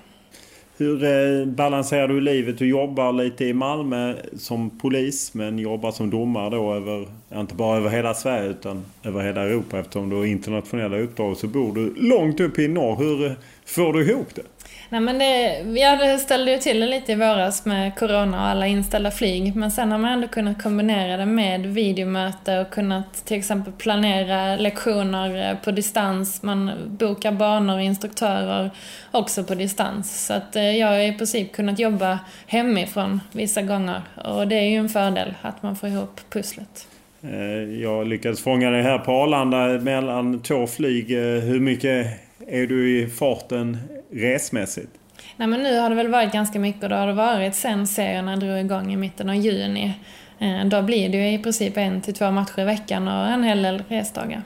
Hur 0.78 1.04
eh, 1.04 1.46
balanserar 1.46 2.08
du 2.08 2.22
livet? 2.22 2.58
Du 2.58 2.68
jobbar 2.68 3.14
lite 3.14 3.46
i 3.46 3.54
Malmö 3.54 4.16
som 4.38 4.70
polis 4.70 5.34
men 5.34 5.60
jobbar 5.60 5.92
som 5.92 6.10
domare 6.10 6.50
då 6.50 6.74
över, 6.74 7.08
inte 7.34 7.56
bara 7.56 7.78
över 7.78 7.90
hela 7.90 8.14
Sverige 8.14 8.50
utan 8.50 8.86
över 9.04 9.22
hela 9.22 9.42
Europa 9.44 9.80
eftersom 9.80 10.10
du 10.10 10.16
har 10.16 10.26
internationella 10.26 10.98
uppdrag 10.98 11.38
så 11.38 11.48
bor 11.48 11.76
du 11.76 11.94
långt 11.96 12.40
upp 12.40 12.60
i 12.60 12.68
norr. 12.68 12.96
Hur 12.96 13.26
eh, 13.26 13.32
får 13.66 13.94
du 13.94 14.12
ihop 14.12 14.36
det? 14.36 14.55
Nej, 14.90 15.02
men 15.02 15.20
det, 15.20 15.62
vi 15.66 16.20
ställde 16.20 16.52
ju 16.52 16.58
till 16.58 16.80
det 16.80 16.86
lite 16.86 17.12
i 17.12 17.16
våras 17.16 17.66
med 17.66 17.96
Corona 17.96 18.42
och 18.42 18.48
alla 18.48 18.68
inställda 18.68 19.12
flyg. 19.12 19.56
Men 19.56 19.72
sen 19.72 19.92
har 19.92 19.98
man 19.98 20.12
ändå 20.12 20.28
kunnat 20.28 20.64
kombinera 20.64 21.18
det 21.18 21.26
med 21.26 21.66
videomöte 21.66 22.60
och 22.60 22.70
kunnat 22.70 23.26
till 23.26 23.38
exempel 23.38 23.74
planera 23.74 24.56
lektioner 24.56 25.50
eh, 25.50 25.58
på 25.58 25.72
distans. 25.72 26.44
Man 26.44 26.72
bokar 26.86 27.32
banor 27.32 27.76
och 27.76 27.82
instruktörer 27.82 28.72
också 29.12 29.44
på 29.44 29.56
distans. 29.56 30.26
Så 30.26 30.34
att 30.34 30.56
eh, 30.56 30.78
jag 30.78 30.88
har 30.88 31.00
i 31.00 31.14
princip 31.14 31.54
kunnat 31.54 31.80
jobba 31.80 32.20
hemifrån 32.48 33.22
vissa 33.32 33.62
gånger. 33.62 34.02
Och 34.26 34.48
det 34.48 34.56
är 34.56 34.70
ju 34.70 34.78
en 34.78 34.90
fördel 34.90 35.34
att 35.42 35.64
man 35.64 35.76
får 35.76 35.90
ihop 35.90 36.22
pusslet. 36.30 36.88
Eh, 37.24 37.82
jag 37.82 38.08
lyckades 38.08 38.44
fånga 38.44 38.70
dig 38.70 38.82
här 38.82 38.98
på 38.98 39.12
Arlanda 39.12 39.68
mellan 39.68 40.42
två 40.42 40.68
flyg. 40.68 41.12
Eh, 41.12 41.42
hur 41.42 41.60
mycket 41.60 42.25
är 42.48 42.68
du 42.68 43.00
i 43.00 43.08
farten 43.08 43.78
resmässigt? 44.12 44.90
Nej 45.38 45.48
men 45.48 45.64
nu 45.64 45.80
har 45.80 45.90
det 45.90 45.96
väl 45.96 46.08
varit 46.08 46.34
ganska 46.34 46.60
mycket 46.60 46.84
och 46.84 46.90
det 46.90 46.96
har 46.96 47.08
det 47.08 47.14
varit 47.14 47.56
sen 47.56 47.88
serierna 47.88 48.36
drog 48.36 48.60
igång 48.60 48.94
i 48.94 48.98
mitten 48.98 49.30
av 49.30 49.36
juni. 49.36 49.94
Eh, 50.40 50.66
då 50.66 50.82
blir 50.82 51.10
det 51.10 51.18
ju 51.18 51.34
i 51.34 51.40
princip 51.40 51.78
en 51.78 52.02
till 52.02 52.14
två 52.14 52.32
matcher 52.32 52.60
i 52.60 52.64
veckan 52.64 53.08
och 53.08 53.28
en 53.28 53.44
hel 53.44 53.62
del 53.62 53.84
resdagar. 53.88 54.42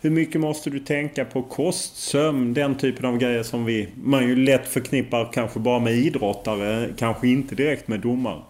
Hur 0.00 0.10
mycket 0.10 0.40
måste 0.40 0.70
du 0.70 0.78
tänka 0.78 1.24
på 1.24 1.42
kost, 1.42 1.96
sömn, 1.96 2.54
den 2.54 2.74
typen 2.74 3.04
av 3.04 3.18
grejer 3.18 3.42
som 3.42 3.64
vi, 3.64 3.88
man 4.02 4.28
ju 4.28 4.36
lätt 4.36 4.68
förknippar 4.68 5.32
kanske 5.32 5.58
bara 5.58 5.78
med 5.78 5.92
idrottare, 5.92 6.88
kanske 6.98 7.28
inte 7.28 7.54
direkt 7.54 7.88
med 7.88 8.00
domare? 8.00 8.40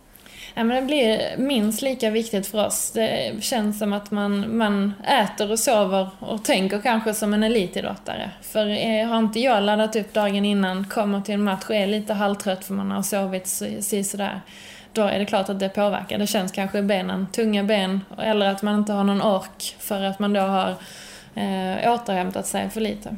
Ja, 0.54 0.64
men 0.64 0.76
det 0.76 0.82
blir 0.82 1.36
minst 1.38 1.82
lika 1.82 2.10
viktigt 2.10 2.46
för 2.46 2.66
oss. 2.66 2.90
Det 2.90 3.32
känns 3.40 3.78
som 3.78 3.92
att 3.92 4.10
man, 4.10 4.56
man 4.56 4.92
äter 5.08 5.50
och 5.50 5.58
sover 5.58 6.08
och 6.18 6.44
tänker 6.44 6.80
kanske 6.80 7.14
som 7.14 7.34
en 7.34 7.42
elitidrottare. 7.42 8.30
För 8.42 8.66
eh, 8.66 9.08
har 9.08 9.18
inte 9.18 9.40
jag 9.40 9.62
laddat 9.62 9.96
upp 9.96 10.12
dagen 10.12 10.44
innan, 10.44 10.84
kommer 10.84 11.20
till 11.20 11.34
en 11.34 11.42
match 11.42 11.64
och 11.68 11.74
är 11.74 11.86
lite 11.86 12.14
halvtrött 12.14 12.64
för 12.64 12.74
man 12.74 12.90
har 12.90 13.02
sovit 13.02 13.46
si 13.80 14.04
sådär. 14.04 14.40
Då 14.92 15.02
är 15.02 15.18
det 15.18 15.24
klart 15.24 15.48
att 15.48 15.60
det 15.60 15.68
påverkar. 15.68 16.18
Det 16.18 16.26
känns 16.26 16.52
kanske 16.52 16.78
i 16.78 16.82
benen, 16.82 17.26
tunga 17.32 17.64
ben, 17.64 18.00
eller 18.18 18.46
att 18.46 18.62
man 18.62 18.78
inte 18.78 18.92
har 18.92 19.04
någon 19.04 19.22
ork 19.22 19.76
för 19.78 20.02
att 20.02 20.18
man 20.18 20.32
då 20.32 20.40
har 20.40 20.70
eh, 21.34 21.92
återhämtat 21.92 22.46
sig 22.46 22.70
för 22.70 22.80
lite. 22.80 23.16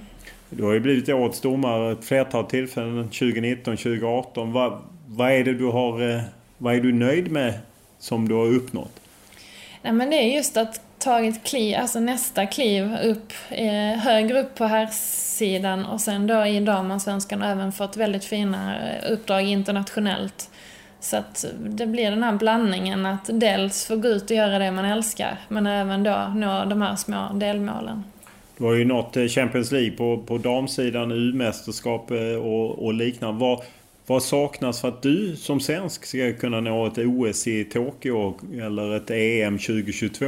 Du 0.51 0.63
har 0.65 0.73
ju 0.73 0.81
blivit 0.81 1.09
årets 1.09 1.41
domare 1.41 1.93
ett 1.93 2.05
flertal 2.05 2.45
tillfällen, 2.45 3.05
2019, 3.05 3.77
2018. 3.77 4.53
Vad, 4.53 4.83
vad 5.07 5.33
är 5.33 5.45
det 5.45 5.55
du 5.55 5.67
har 5.67 6.11
eh 6.11 6.23
vad 6.63 6.75
är 6.75 6.81
du 6.81 6.93
nöjd 6.93 7.31
med 7.31 7.55
som 7.99 8.29
du 8.29 8.35
har 8.35 8.47
uppnått? 8.47 9.01
Nej, 9.83 9.93
men 9.93 10.11
det 10.11 10.17
är 10.17 10.37
just 10.37 10.57
att 10.57 10.81
tagit 10.99 11.45
kliv, 11.45 11.77
alltså 11.77 12.01
nästa 12.01 12.47
kliv 12.47 12.97
upp, 13.05 13.33
eh, 13.51 14.01
högre 14.01 14.41
upp 14.41 14.55
på 14.55 14.65
här 14.65 14.87
sidan 15.37 15.85
och 15.85 16.01
sen 16.01 16.27
då 16.27 16.47
i 16.47 16.61
damallsvenskan 16.61 17.43
även 17.43 17.73
fått 17.73 17.97
väldigt 17.97 18.25
fina 18.25 18.77
eh, 18.77 19.13
uppdrag 19.13 19.43
internationellt. 19.43 20.51
Så 21.01 21.17
att 21.17 21.45
det 21.59 21.87
blir 21.87 22.11
den 22.11 22.23
här 22.23 22.33
blandningen 22.33 23.07
att 23.07 23.31
dels 23.33 23.87
få 23.87 23.97
gå 23.97 24.09
ut 24.09 24.31
och 24.31 24.37
göra 24.37 24.59
det 24.59 24.71
man 24.71 24.85
älskar 24.85 25.39
men 25.49 25.67
även 25.67 26.03
då 26.03 26.33
nå 26.35 26.65
de 26.65 26.83
här 26.83 26.97
små 26.97 27.29
delmålen. 27.35 28.05
Du 28.57 28.65
har 28.65 28.75
ju 28.75 28.85
nått 28.85 29.17
eh, 29.17 29.27
Champions 29.27 29.73
League 29.73 29.91
på, 29.91 30.23
på 30.27 30.39
damsidan, 30.39 31.13
U-mästerskap 31.13 32.11
eh, 32.11 32.19
och, 32.19 32.85
och 32.85 32.95
liknande. 32.95 33.41
Vad, 33.41 33.63
vad 34.13 34.23
saknas 34.23 34.81
för 34.81 34.89
att 34.89 35.03
du 35.03 35.37
som 35.37 35.61
svensk 35.61 36.07
ska 36.07 36.33
kunna 36.33 36.61
nå 36.61 36.87
ett 36.87 36.99
OS 36.99 37.47
i 37.47 37.65
Tokyo 37.65 38.39
eller 38.53 38.97
ett 38.97 39.11
EM 39.11 39.59
2022? 39.59 40.27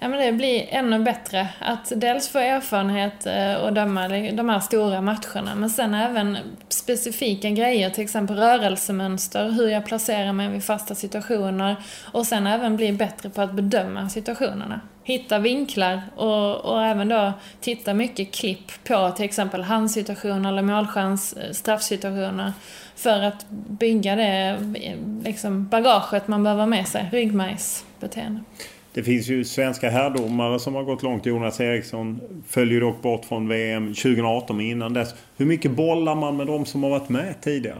Ja, 0.00 0.08
men 0.08 0.26
det 0.26 0.32
blir 0.32 0.66
ännu 0.68 0.98
bättre 0.98 1.48
att 1.58 1.92
dels 1.96 2.28
få 2.28 2.38
erfarenhet 2.38 3.26
eh, 3.26 3.54
och 3.54 3.72
döma 3.72 4.08
de 4.08 4.48
här 4.48 4.60
stora 4.60 5.00
matcherna 5.00 5.54
men 5.54 5.70
sen 5.70 5.94
även 5.94 6.38
specifika 6.68 7.50
grejer, 7.50 7.90
till 7.90 8.04
exempel 8.04 8.36
rörelsemönster, 8.36 9.50
hur 9.50 9.68
jag 9.68 9.86
placerar 9.86 10.32
mig 10.32 10.48
vid 10.48 10.64
fasta 10.64 10.94
situationer 10.94 11.76
och 12.12 12.26
sen 12.26 12.46
även 12.46 12.76
bli 12.76 12.92
bättre 12.92 13.30
på 13.30 13.42
att 13.42 13.52
bedöma 13.52 14.08
situationerna. 14.08 14.80
Hitta 15.04 15.38
vinklar 15.38 16.02
och, 16.16 16.56
och 16.56 16.84
även 16.84 17.08
då 17.08 17.32
titta 17.60 17.94
mycket 17.94 18.34
klipp 18.34 18.84
på 18.84 19.10
till 19.16 19.24
exempel 19.24 19.62
handsituationer 19.62 20.48
eller 20.48 20.62
målchans, 20.62 21.32
eh, 21.32 21.52
straffsituationer 21.52 22.52
för 23.02 23.22
att 23.22 23.46
bygga 23.50 24.16
det 24.16 24.58
liksom, 25.24 25.68
bagaget 25.68 26.28
man 26.28 26.42
behöver 26.42 26.66
med 26.66 26.88
sig, 26.88 27.08
ryggmärgsbeteende. 27.12 28.40
Det 28.94 29.02
finns 29.02 29.28
ju 29.28 29.44
svenska 29.44 29.90
herrdomare 29.90 30.58
som 30.58 30.74
har 30.74 30.82
gått 30.82 31.02
långt. 31.02 31.26
Jonas 31.26 31.60
Eriksson 31.60 32.20
följer 32.48 32.80
dock 32.80 33.02
bort 33.02 33.24
från 33.24 33.48
VM 33.48 33.86
2018 33.94 34.60
innan 34.60 34.92
dess. 34.92 35.14
Hur 35.36 35.46
mycket 35.46 35.70
bollar 35.70 36.14
man 36.14 36.36
med 36.36 36.46
de 36.46 36.66
som 36.66 36.82
har 36.82 36.90
varit 36.90 37.08
med 37.08 37.34
tidigare? 37.40 37.78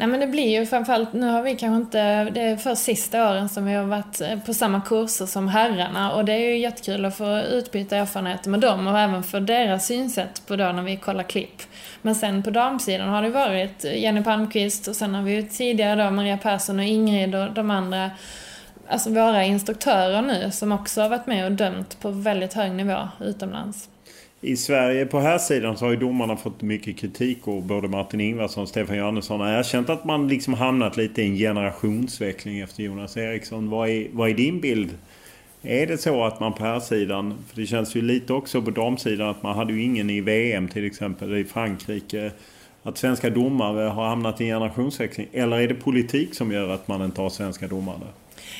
Nej 0.00 0.08
men 0.08 0.20
det 0.20 0.26
blir 0.26 0.60
ju 0.60 0.66
framförallt, 0.66 1.12
nu 1.12 1.26
har 1.26 1.42
vi 1.42 1.56
kanske 1.56 1.76
inte, 1.76 2.24
det 2.24 2.40
är 2.40 2.56
för 2.56 2.74
sista 2.74 3.30
åren 3.30 3.48
som 3.48 3.64
vi 3.64 3.74
har 3.74 3.84
varit 3.84 4.20
eh, 4.20 4.38
på 4.46 4.54
samma 4.54 4.80
kurser 4.80 5.26
som 5.26 5.48
herrarna 5.48 6.12
och 6.12 6.24
det 6.24 6.32
är 6.32 6.38
ju 6.38 6.58
jättekul 6.58 7.04
att 7.04 7.16
få 7.16 7.38
utbyta 7.38 7.96
erfarenheter 7.96 8.50
med 8.50 8.60
dem 8.60 8.86
och 8.86 8.98
även 8.98 9.22
för 9.22 9.40
deras 9.40 9.86
synsätt 9.86 10.42
på 10.46 10.56
då 10.56 10.64
när 10.64 10.82
vi 10.82 10.96
kollar 10.96 11.22
klipp. 11.22 11.62
Men 12.02 12.14
sen 12.14 12.42
på 12.42 12.50
damsidan 12.50 13.08
har 13.08 13.22
det 13.22 13.28
varit 13.28 13.84
Jenny 13.84 14.22
Palmqvist 14.22 14.88
och 14.88 14.96
sen 14.96 15.14
har 15.14 15.22
vi 15.22 15.32
ju 15.32 15.42
tidigare 15.42 16.04
då 16.04 16.10
Maria 16.10 16.36
Persson 16.36 16.78
och 16.78 16.84
Ingrid 16.84 17.34
och 17.34 17.52
de 17.52 17.70
andra 17.70 18.10
alltså 18.88 19.10
våra 19.10 19.44
instruktörer 19.44 20.22
nu 20.22 20.50
som 20.50 20.72
också 20.72 21.00
har 21.00 21.08
varit 21.08 21.26
med 21.26 21.44
och 21.44 21.52
dömt 21.52 22.00
på 22.00 22.10
väldigt 22.10 22.54
hög 22.54 22.72
nivå 22.72 23.08
utomlands. 23.20 23.88
I 24.42 24.56
Sverige 24.56 25.06
på 25.06 25.20
här 25.20 25.38
sidan 25.38 25.76
så 25.76 25.84
har 25.84 25.90
ju 25.90 25.96
domarna 25.96 26.36
fått 26.36 26.62
mycket 26.62 26.96
kritik 26.96 27.48
och 27.48 27.62
både 27.62 27.88
Martin 27.88 28.20
Ingvarsson 28.20 28.62
och 28.62 28.68
Stefan 28.68 28.96
Johannesson 28.96 29.40
har 29.40 29.58
erkänt 29.58 29.90
att 29.90 30.04
man 30.04 30.28
liksom 30.28 30.54
hamnat 30.54 30.96
lite 30.96 31.22
i 31.22 31.26
en 31.26 31.36
generationsväxling 31.36 32.60
efter 32.60 32.82
Jonas 32.82 33.16
Eriksson. 33.16 33.70
Vad 33.70 33.88
är, 33.88 34.06
vad 34.12 34.30
är 34.30 34.34
din 34.34 34.60
bild? 34.60 34.90
Är 35.62 35.86
det 35.86 35.98
så 35.98 36.24
att 36.24 36.40
man 36.40 36.52
på 36.52 36.64
här 36.64 36.80
sidan, 36.80 37.34
för 37.48 37.60
det 37.60 37.66
känns 37.66 37.94
ju 37.94 38.02
lite 38.02 38.32
också 38.32 38.62
på 38.62 38.70
damsidan 38.70 39.28
att 39.28 39.42
man 39.42 39.56
hade 39.56 39.72
ju 39.72 39.82
ingen 39.82 40.10
i 40.10 40.20
VM 40.20 40.68
till 40.68 40.86
exempel 40.86 41.36
i 41.36 41.44
Frankrike. 41.44 42.30
att 42.82 42.98
svenska 42.98 43.30
domare 43.30 43.88
har 43.88 44.08
hamnat 44.08 44.40
i 44.40 44.44
en 44.44 44.50
generationsväxling? 44.50 45.28
Eller 45.32 45.60
är 45.60 45.68
det 45.68 45.74
politik 45.74 46.34
som 46.34 46.52
gör 46.52 46.68
att 46.68 46.88
man 46.88 47.02
inte 47.02 47.20
har 47.20 47.30
svenska 47.30 47.68
domare? 47.68 48.06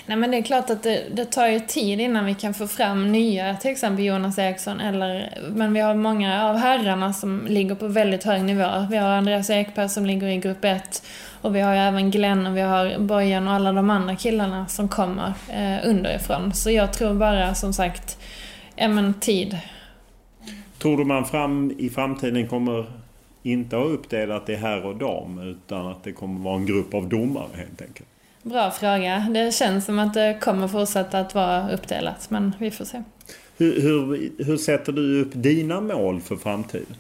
Nej 0.06 0.16
men 0.16 0.30
det 0.30 0.36
är 0.36 0.42
klart 0.42 0.70
att 0.70 0.82
det, 0.82 1.04
det, 1.12 1.24
tar 1.24 1.46
ju 1.46 1.60
tid 1.60 2.00
innan 2.00 2.24
vi 2.24 2.34
kan 2.34 2.54
få 2.54 2.66
fram 2.66 3.12
nya, 3.12 3.56
till 3.56 3.70
exempel 3.70 4.04
Jonas 4.04 4.38
Eriksson 4.38 4.80
eller, 4.80 5.38
men 5.50 5.72
vi 5.72 5.80
har 5.80 5.94
många 5.94 6.44
av 6.44 6.56
herrarna 6.56 7.12
som 7.12 7.46
ligger 7.46 7.74
på 7.74 7.88
väldigt 7.88 8.24
hög 8.24 8.44
nivå. 8.44 8.86
Vi 8.90 8.96
har 8.96 9.08
Andreas 9.08 9.50
Ekberg 9.50 9.88
som 9.88 10.06
ligger 10.06 10.26
i 10.26 10.36
grupp 10.36 10.64
1 10.64 11.02
och 11.40 11.56
vi 11.56 11.60
har 11.60 11.74
ju 11.74 11.78
även 11.78 12.10
Glenn 12.10 12.46
och 12.46 12.56
vi 12.56 12.60
har 12.60 12.98
Bojan 12.98 13.48
och 13.48 13.54
alla 13.54 13.72
de 13.72 13.90
andra 13.90 14.16
killarna 14.16 14.66
som 14.66 14.88
kommer 14.88 15.32
eh, 15.48 15.88
underifrån. 15.88 16.54
Så 16.54 16.70
jag 16.70 16.92
tror 16.92 17.14
bara 17.14 17.54
som 17.54 17.72
sagt, 17.72 18.18
ja 18.76 18.88
men 18.88 19.14
tid. 19.14 19.58
Tror 20.78 20.98
du 20.98 21.04
man 21.04 21.24
fram, 21.24 21.72
i 21.78 21.90
framtiden 21.90 22.48
kommer 22.48 22.86
inte 23.42 23.76
ha 23.76 23.84
uppdelat 23.84 24.46
det 24.46 24.56
här 24.56 24.86
och 24.86 24.96
dam 24.96 25.38
utan 25.38 25.86
att 25.86 26.04
det 26.04 26.12
kommer 26.12 26.40
vara 26.40 26.56
en 26.56 26.66
grupp 26.66 26.94
av 26.94 27.08
domare 27.08 27.48
helt 27.54 27.82
enkelt? 27.82 28.08
Bra 28.42 28.70
fråga. 28.70 29.26
Det 29.31 29.55
känns 29.55 29.85
som 29.85 29.98
att 29.98 30.14
det 30.14 30.38
kommer 30.40 30.68
fortsätta 30.68 31.18
att 31.18 31.35
vara 31.35 31.72
uppdelat, 31.72 32.31
men 32.31 32.55
vi 32.59 32.70
får 32.70 32.85
se. 32.85 33.03
Hur, 33.57 33.81
hur, 33.81 34.44
hur 34.44 34.57
sätter 34.57 34.92
du 34.92 35.20
upp 35.22 35.31
dina 35.33 35.81
mål 35.81 36.20
för 36.20 36.37
framtiden? 36.37 36.96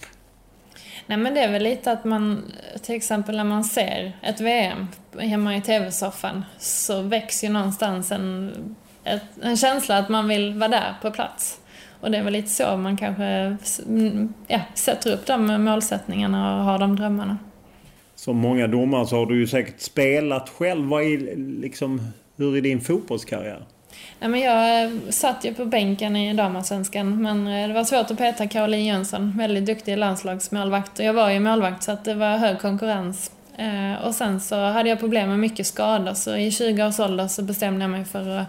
Nej 1.06 1.18
men 1.18 1.34
det 1.34 1.40
är 1.40 1.52
väl 1.52 1.62
lite 1.62 1.92
att 1.92 2.04
man, 2.04 2.52
till 2.82 2.94
exempel 2.94 3.36
när 3.36 3.44
man 3.44 3.64
ser 3.64 4.12
ett 4.22 4.40
VM 4.40 4.86
hemma 5.18 5.56
i 5.56 5.60
TV-soffan 5.60 6.44
så 6.58 7.02
väcks 7.02 7.44
ju 7.44 7.48
någonstans 7.48 8.12
en, 8.12 8.54
ett, 9.04 9.22
en 9.42 9.56
känsla 9.56 9.98
att 9.98 10.08
man 10.08 10.28
vill 10.28 10.54
vara 10.54 10.68
där 10.68 10.94
på 11.02 11.10
plats. 11.10 11.60
Och 12.00 12.10
det 12.10 12.18
är 12.18 12.22
väl 12.22 12.32
lite 12.32 12.48
så 12.48 12.76
man 12.76 12.96
kanske 12.96 13.56
ja, 14.46 14.60
sätter 14.74 15.12
upp 15.12 15.26
de 15.26 15.64
målsättningarna 15.64 16.58
och 16.58 16.64
har 16.64 16.78
de 16.78 16.96
drömmarna 16.96 17.38
som 18.20 18.36
många 18.36 18.66
domare 18.66 19.06
så 19.06 19.16
har 19.16 19.26
du 19.26 19.38
ju 19.38 19.46
säkert 19.46 19.80
spelat 19.80 20.48
själv. 20.48 20.86
Vad 20.86 21.02
är, 21.02 21.36
liksom, 21.60 22.00
hur 22.36 22.56
är 22.56 22.60
din 22.60 22.80
fotbollskarriär? 22.80 23.66
Ja, 24.18 24.28
men 24.28 24.40
jag 24.40 24.84
eh, 24.84 24.90
satt 25.08 25.44
ju 25.44 25.54
på 25.54 25.64
bänken 25.64 26.16
i 26.16 26.34
damallsvenskan 26.34 27.22
men 27.22 27.46
eh, 27.46 27.68
det 27.68 27.74
var 27.74 27.84
svårt 27.84 28.10
att 28.10 28.18
peta 28.18 28.46
Caroline 28.46 28.84
Jönsson, 28.84 29.38
väldigt 29.38 29.66
duktig 29.66 29.96
landslagsmålvakt. 29.96 30.98
Och 30.98 31.04
jag 31.04 31.12
var 31.12 31.30
ju 31.30 31.40
målvakt 31.40 31.82
så 31.82 31.92
att 31.92 32.04
det 32.04 32.14
var 32.14 32.36
hög 32.36 32.58
konkurrens. 32.58 33.32
Eh, 33.56 34.06
och 34.06 34.14
sen 34.14 34.40
så 34.40 34.56
hade 34.56 34.88
jag 34.88 35.00
problem 35.00 35.28
med 35.28 35.38
mycket 35.38 35.66
skador 35.66 36.14
så 36.14 36.36
i 36.36 36.50
20 36.50 36.86
års 36.86 37.00
ålder 37.00 37.28
så 37.28 37.42
bestämde 37.42 37.80
jag 37.80 37.90
mig 37.90 38.04
för 38.04 38.28
att 38.28 38.46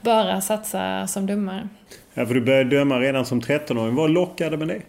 bara 0.00 0.40
satsa 0.40 1.06
som 1.06 1.26
domare. 1.26 1.68
Ja, 2.14 2.26
för 2.26 2.34
du 2.34 2.40
började 2.40 2.76
döma 2.76 3.00
redan 3.00 3.26
som 3.26 3.40
13-åring. 3.40 3.94
Vad 3.94 4.10
lockade 4.10 4.56
med 4.56 4.68
det? 4.68 4.82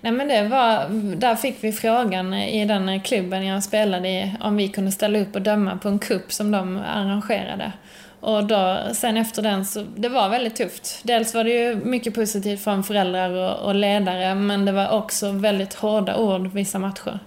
Nej 0.00 0.12
men 0.12 0.28
det 0.28 0.48
var, 0.48 0.88
där 1.16 1.36
fick 1.36 1.64
vi 1.64 1.72
frågan 1.72 2.34
i 2.34 2.64
den 2.64 3.00
klubben 3.00 3.46
jag 3.46 3.62
spelade 3.62 4.08
i 4.08 4.34
om 4.40 4.56
vi 4.56 4.68
kunde 4.68 4.92
ställa 4.92 5.18
upp 5.18 5.34
och 5.34 5.42
döma 5.42 5.76
på 5.76 5.88
en 5.88 5.98
kupp 5.98 6.32
som 6.32 6.50
de 6.50 6.76
arrangerade. 6.76 7.72
Och 8.20 8.44
då, 8.44 8.78
sen 8.92 9.16
efter 9.16 9.42
den 9.42 9.66
så, 9.66 9.86
det 9.96 10.08
var 10.08 10.28
väldigt 10.28 10.56
tufft. 10.56 11.00
Dels 11.02 11.34
var 11.34 11.44
det 11.44 11.50
ju 11.50 11.74
mycket 11.76 12.14
positivt 12.14 12.64
från 12.64 12.84
föräldrar 12.84 13.30
och, 13.30 13.68
och 13.68 13.74
ledare 13.74 14.34
men 14.34 14.64
det 14.64 14.72
var 14.72 14.90
också 14.90 15.30
väldigt 15.30 15.74
hårda 15.74 16.16
ord 16.16 16.52
vissa 16.52 16.78
matcher. 16.78 17.18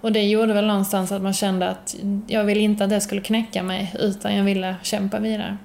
Och 0.00 0.12
det 0.12 0.22
gjorde 0.22 0.52
väl 0.52 0.66
någonstans 0.66 1.12
att 1.12 1.22
man 1.22 1.32
kände 1.32 1.68
att 1.68 1.96
jag 2.26 2.44
ville 2.44 2.60
inte 2.60 2.84
att 2.84 2.90
det 2.90 3.00
skulle 3.00 3.20
knäcka 3.20 3.62
mig 3.62 3.94
utan 3.98 4.36
jag 4.36 4.44
ville 4.44 4.76
kämpa 4.82 5.18
vidare. 5.18 5.56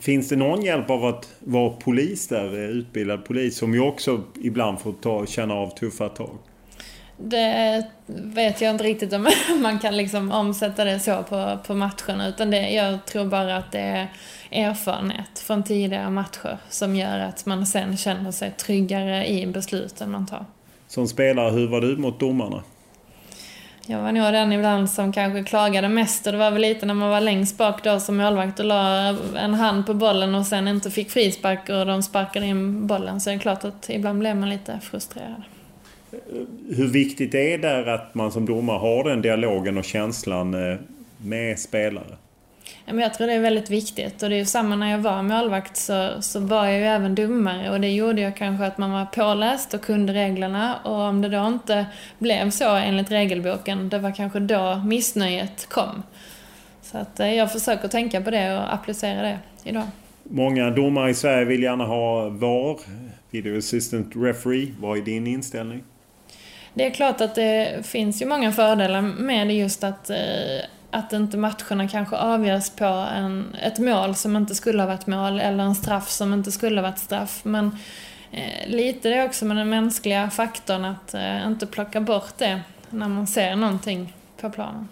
Finns 0.00 0.28
det 0.28 0.36
någon 0.36 0.62
hjälp 0.62 0.90
av 0.90 1.04
att 1.04 1.28
vara 1.38 1.70
polis 1.70 2.28
där, 2.28 2.58
utbildad 2.58 3.24
polis, 3.24 3.56
som 3.56 3.74
ju 3.74 3.80
också 3.80 4.22
ibland 4.42 4.80
får 4.80 4.92
ta, 4.92 5.26
känna 5.26 5.54
av 5.54 5.70
tuffa 5.70 6.08
tag? 6.08 6.38
Det 7.16 7.86
vet 8.06 8.60
jag 8.60 8.70
inte 8.70 8.84
riktigt 8.84 9.12
om 9.12 9.28
man 9.62 9.78
kan 9.78 9.96
liksom 9.96 10.32
omsätta 10.32 10.84
det 10.84 11.00
så 11.00 11.22
på, 11.22 11.58
på 11.66 11.74
matcherna. 11.74 12.28
Utan 12.28 12.50
det, 12.50 12.70
jag 12.70 13.06
tror 13.06 13.24
bara 13.24 13.56
att 13.56 13.72
det 13.72 13.78
är 13.78 14.08
erfarenhet 14.50 15.38
från 15.38 15.62
tidigare 15.62 16.10
matcher 16.10 16.58
som 16.70 16.96
gör 16.96 17.18
att 17.18 17.46
man 17.46 17.66
sen 17.66 17.96
känner 17.96 18.32
sig 18.32 18.50
tryggare 18.50 19.26
i 19.26 19.46
besluten 19.46 20.10
man 20.10 20.26
tar. 20.26 20.44
Som 20.88 21.08
spelare, 21.08 21.50
hur 21.50 21.68
var 21.68 21.80
du 21.80 21.96
mot 21.96 22.20
domarna? 22.20 22.62
Jag 23.88 24.02
var 24.02 24.12
nog 24.12 24.32
den 24.32 24.52
ibland 24.52 24.90
som 24.90 25.12
kanske 25.12 25.42
klagade 25.42 25.88
mest 25.88 26.26
och 26.26 26.32
det 26.32 26.38
var 26.38 26.50
väl 26.50 26.62
lite 26.62 26.86
när 26.86 26.94
man 26.94 27.10
var 27.10 27.20
längst 27.20 27.58
bak 27.58 27.84
då 27.84 28.00
som 28.00 28.16
målvakt 28.16 28.60
och 28.60 28.66
la 28.66 29.08
en 29.36 29.54
hand 29.54 29.86
på 29.86 29.94
bollen 29.94 30.34
och 30.34 30.46
sen 30.46 30.68
inte 30.68 30.90
fick 30.90 31.10
frispark 31.10 31.68
och 31.68 31.86
de 31.86 32.02
sparkade 32.02 32.46
in 32.46 32.86
bollen. 32.86 33.20
Så 33.20 33.30
det 33.30 33.36
är 33.36 33.38
klart 33.38 33.64
att 33.64 33.90
ibland 33.90 34.18
blev 34.18 34.36
man 34.36 34.48
lite 34.48 34.80
frustrerad. 34.82 35.42
Hur 36.68 36.86
viktigt 36.86 37.34
är 37.34 37.58
det 37.58 37.94
att 37.94 38.14
man 38.14 38.32
som 38.32 38.46
domare 38.46 38.78
har 38.78 39.04
den 39.04 39.22
dialogen 39.22 39.78
och 39.78 39.84
känslan 39.84 40.70
eh, 40.70 40.78
med 41.18 41.58
spelare? 41.58 42.16
Jag 42.86 43.14
tror 43.14 43.26
det 43.26 43.32
är 43.32 43.40
väldigt 43.40 43.70
viktigt 43.70 44.22
och 44.22 44.28
det 44.28 44.34
är 44.34 44.38
ju 44.38 44.44
samma 44.44 44.76
när 44.76 44.90
jag 44.90 44.98
var 44.98 45.22
målvakt 45.22 45.76
så, 45.76 46.12
så 46.20 46.40
var 46.40 46.66
jag 46.66 46.78
ju 46.78 46.84
även 46.84 47.14
dummare 47.14 47.70
och 47.70 47.80
det 47.80 47.88
gjorde 47.88 48.20
ju 48.20 48.32
kanske 48.32 48.66
att 48.66 48.78
man 48.78 48.92
var 48.92 49.04
påläst 49.04 49.74
och 49.74 49.80
kunde 49.80 50.12
reglerna 50.12 50.76
och 50.84 51.00
om 51.00 51.22
det 51.22 51.28
då 51.28 51.46
inte 51.46 51.86
blev 52.18 52.50
så 52.50 52.76
enligt 52.76 53.10
regelboken, 53.10 53.88
det 53.88 53.98
var 53.98 54.10
kanske 54.10 54.40
då 54.40 54.82
missnöjet 54.84 55.66
kom. 55.68 56.02
Så 56.82 56.98
att 56.98 57.20
eh, 57.20 57.34
jag 57.34 57.52
försöker 57.52 57.88
tänka 57.88 58.20
på 58.20 58.30
det 58.30 58.58
och 58.58 58.74
applicera 58.74 59.22
det 59.22 59.38
idag. 59.64 59.86
Många 60.22 60.70
domare 60.70 61.10
i 61.10 61.14
Sverige 61.14 61.44
vill 61.44 61.62
gärna 61.62 61.84
ha 61.84 62.28
VAR, 62.28 62.78
Video 63.30 63.58
Assistant 63.58 64.12
Referee. 64.16 64.74
Vad 64.80 64.98
är 64.98 65.02
din 65.02 65.26
inställning? 65.26 65.82
Det 66.74 66.86
är 66.86 66.90
klart 66.90 67.20
att 67.20 67.34
det 67.34 67.86
finns 67.86 68.22
ju 68.22 68.26
många 68.26 68.52
fördelar 68.52 69.02
med 69.02 69.56
just 69.56 69.84
att 69.84 70.10
eh, 70.10 70.16
att 70.96 71.12
inte 71.12 71.36
matcherna 71.36 71.88
kanske 71.88 72.16
avgörs 72.16 72.70
på 72.70 72.84
en, 72.84 73.54
ett 73.62 73.78
mål 73.78 74.14
som 74.14 74.36
inte 74.36 74.54
skulle 74.54 74.82
ha 74.82 74.86
varit 74.86 75.06
mål 75.06 75.40
eller 75.40 75.64
en 75.64 75.74
straff 75.74 76.08
som 76.08 76.32
inte 76.32 76.52
skulle 76.52 76.80
ha 76.80 76.88
varit 76.88 76.98
straff. 76.98 77.40
Men 77.44 77.76
eh, 78.30 78.68
lite 78.68 79.08
det 79.08 79.24
också 79.24 79.44
med 79.44 79.56
den 79.56 79.70
mänskliga 79.70 80.30
faktorn 80.30 80.84
att 80.84 81.14
eh, 81.14 81.46
inte 81.46 81.66
plocka 81.66 82.00
bort 82.00 82.38
det 82.38 82.60
när 82.90 83.08
man 83.08 83.26
ser 83.26 83.56
någonting 83.56 84.14
på 84.40 84.50
planen. 84.50 84.88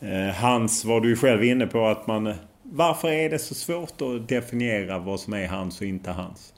Eh, 0.00 0.34
hans 0.34 0.84
var 0.84 1.00
du 1.00 1.08
ju 1.08 1.16
själv 1.16 1.44
inne 1.44 1.66
på 1.66 1.86
att 1.86 2.06
man... 2.06 2.26
Eh, 2.26 2.34
varför 2.62 3.08
är 3.08 3.30
det 3.30 3.38
så 3.38 3.54
svårt 3.54 4.00
att 4.00 4.28
definiera 4.28 4.98
vad 4.98 5.20
som 5.20 5.32
är 5.32 5.48
hans 5.48 5.80
och 5.80 5.86
inte 5.86 6.10
hans? 6.10 6.53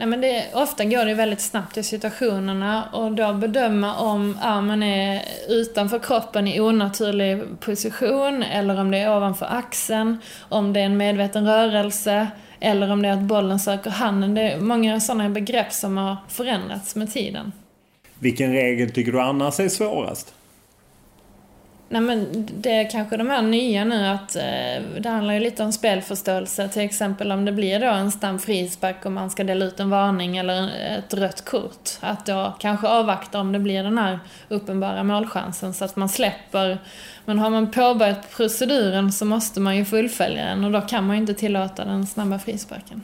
Nej, 0.00 0.08
men 0.08 0.20
det, 0.20 0.44
ofta 0.54 0.84
går 0.84 1.04
det 1.04 1.14
väldigt 1.14 1.40
snabbt 1.40 1.76
i 1.76 1.82
situationerna 1.82 2.84
och 2.92 3.12
då 3.12 3.32
bedöma 3.32 3.96
om 3.96 4.38
armen 4.42 4.82
är 4.82 5.22
utanför 5.48 5.98
kroppen 5.98 6.48
i 6.48 6.60
onaturlig 6.60 7.60
position 7.60 8.42
eller 8.42 8.80
om 8.80 8.90
det 8.90 8.98
är 8.98 9.16
ovanför 9.16 9.46
axeln, 9.46 10.18
om 10.48 10.72
det 10.72 10.80
är 10.80 10.84
en 10.84 10.96
medveten 10.96 11.46
rörelse 11.46 12.28
eller 12.60 12.92
om 12.92 13.02
det 13.02 13.08
är 13.08 13.12
att 13.12 13.20
bollen 13.20 13.58
söker 13.58 13.90
handen. 13.90 14.34
Det 14.34 14.42
är 14.42 14.60
många 14.60 15.00
sådana 15.00 15.28
begrepp 15.28 15.72
som 15.72 15.96
har 15.96 16.16
förändrats 16.28 16.96
med 16.96 17.12
tiden. 17.12 17.52
Vilken 18.18 18.52
regel 18.52 18.90
tycker 18.90 19.12
du 19.12 19.20
annars 19.20 19.60
är 19.60 19.68
svårast? 19.68 20.34
Nej 21.92 22.00
men 22.00 22.48
det 22.56 22.70
är 22.70 22.90
kanske 22.90 23.16
de 23.16 23.30
här 23.30 23.42
nya 23.42 23.84
nu 23.84 24.06
att 24.06 24.36
eh, 24.36 24.82
det 25.00 25.08
handlar 25.08 25.34
ju 25.34 25.40
lite 25.40 25.62
om 25.62 25.72
spelförståelse. 25.72 26.68
Till 26.68 26.82
exempel 26.82 27.32
om 27.32 27.44
det 27.44 27.52
blir 27.52 27.80
då 27.80 27.86
en 27.86 28.10
snabb 28.10 28.40
frispark 28.40 29.06
och 29.06 29.12
man 29.12 29.30
ska 29.30 29.44
dela 29.44 29.64
ut 29.64 29.80
en 29.80 29.90
varning 29.90 30.36
eller 30.36 30.70
ett 30.98 31.14
rött 31.14 31.44
kort. 31.44 31.90
Att 32.00 32.26
då 32.26 32.54
kanske 32.58 32.88
avvakta 32.88 33.40
om 33.40 33.52
det 33.52 33.58
blir 33.58 33.82
den 33.82 33.98
här 33.98 34.18
uppenbara 34.48 35.04
målchansen 35.04 35.74
så 35.74 35.84
att 35.84 35.96
man 35.96 36.08
släpper. 36.08 36.78
Men 37.24 37.38
har 37.38 37.50
man 37.50 37.70
påbörjat 37.70 38.30
proceduren 38.36 39.12
så 39.12 39.24
måste 39.24 39.60
man 39.60 39.76
ju 39.76 39.84
fullfölja 39.84 40.44
den 40.44 40.64
och 40.64 40.72
då 40.72 40.80
kan 40.80 41.06
man 41.06 41.16
ju 41.16 41.20
inte 41.20 41.34
tillåta 41.34 41.84
den 41.84 42.06
snabba 42.06 42.38
frisparken. 42.38 43.02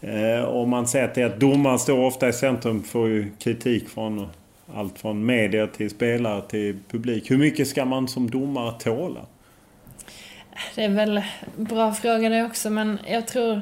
Eh, 0.00 0.44
om 0.44 0.70
man 0.70 0.86
säger 0.86 1.08
till 1.08 1.24
att 1.24 1.40
domaren 1.40 1.78
står 1.78 1.98
ofta 1.98 2.28
i 2.28 2.32
centrum 2.32 2.82
får 2.82 3.08
ju 3.08 3.30
kritik 3.38 3.88
från 3.88 4.28
allt 4.74 4.98
från 4.98 5.26
media 5.26 5.66
till 5.66 5.90
spelare 5.90 6.42
till 6.42 6.78
publik. 6.90 7.30
Hur 7.30 7.38
mycket 7.38 7.68
ska 7.68 7.84
man 7.84 8.08
som 8.08 8.30
domare 8.30 8.72
tåla? 8.80 9.20
Det 10.74 10.84
är 10.84 10.88
väl 10.88 11.22
bra 11.56 11.94
fråga 11.94 12.28
det 12.28 12.44
också 12.44 12.70
men 12.70 12.98
jag 13.08 13.26
tror 13.26 13.60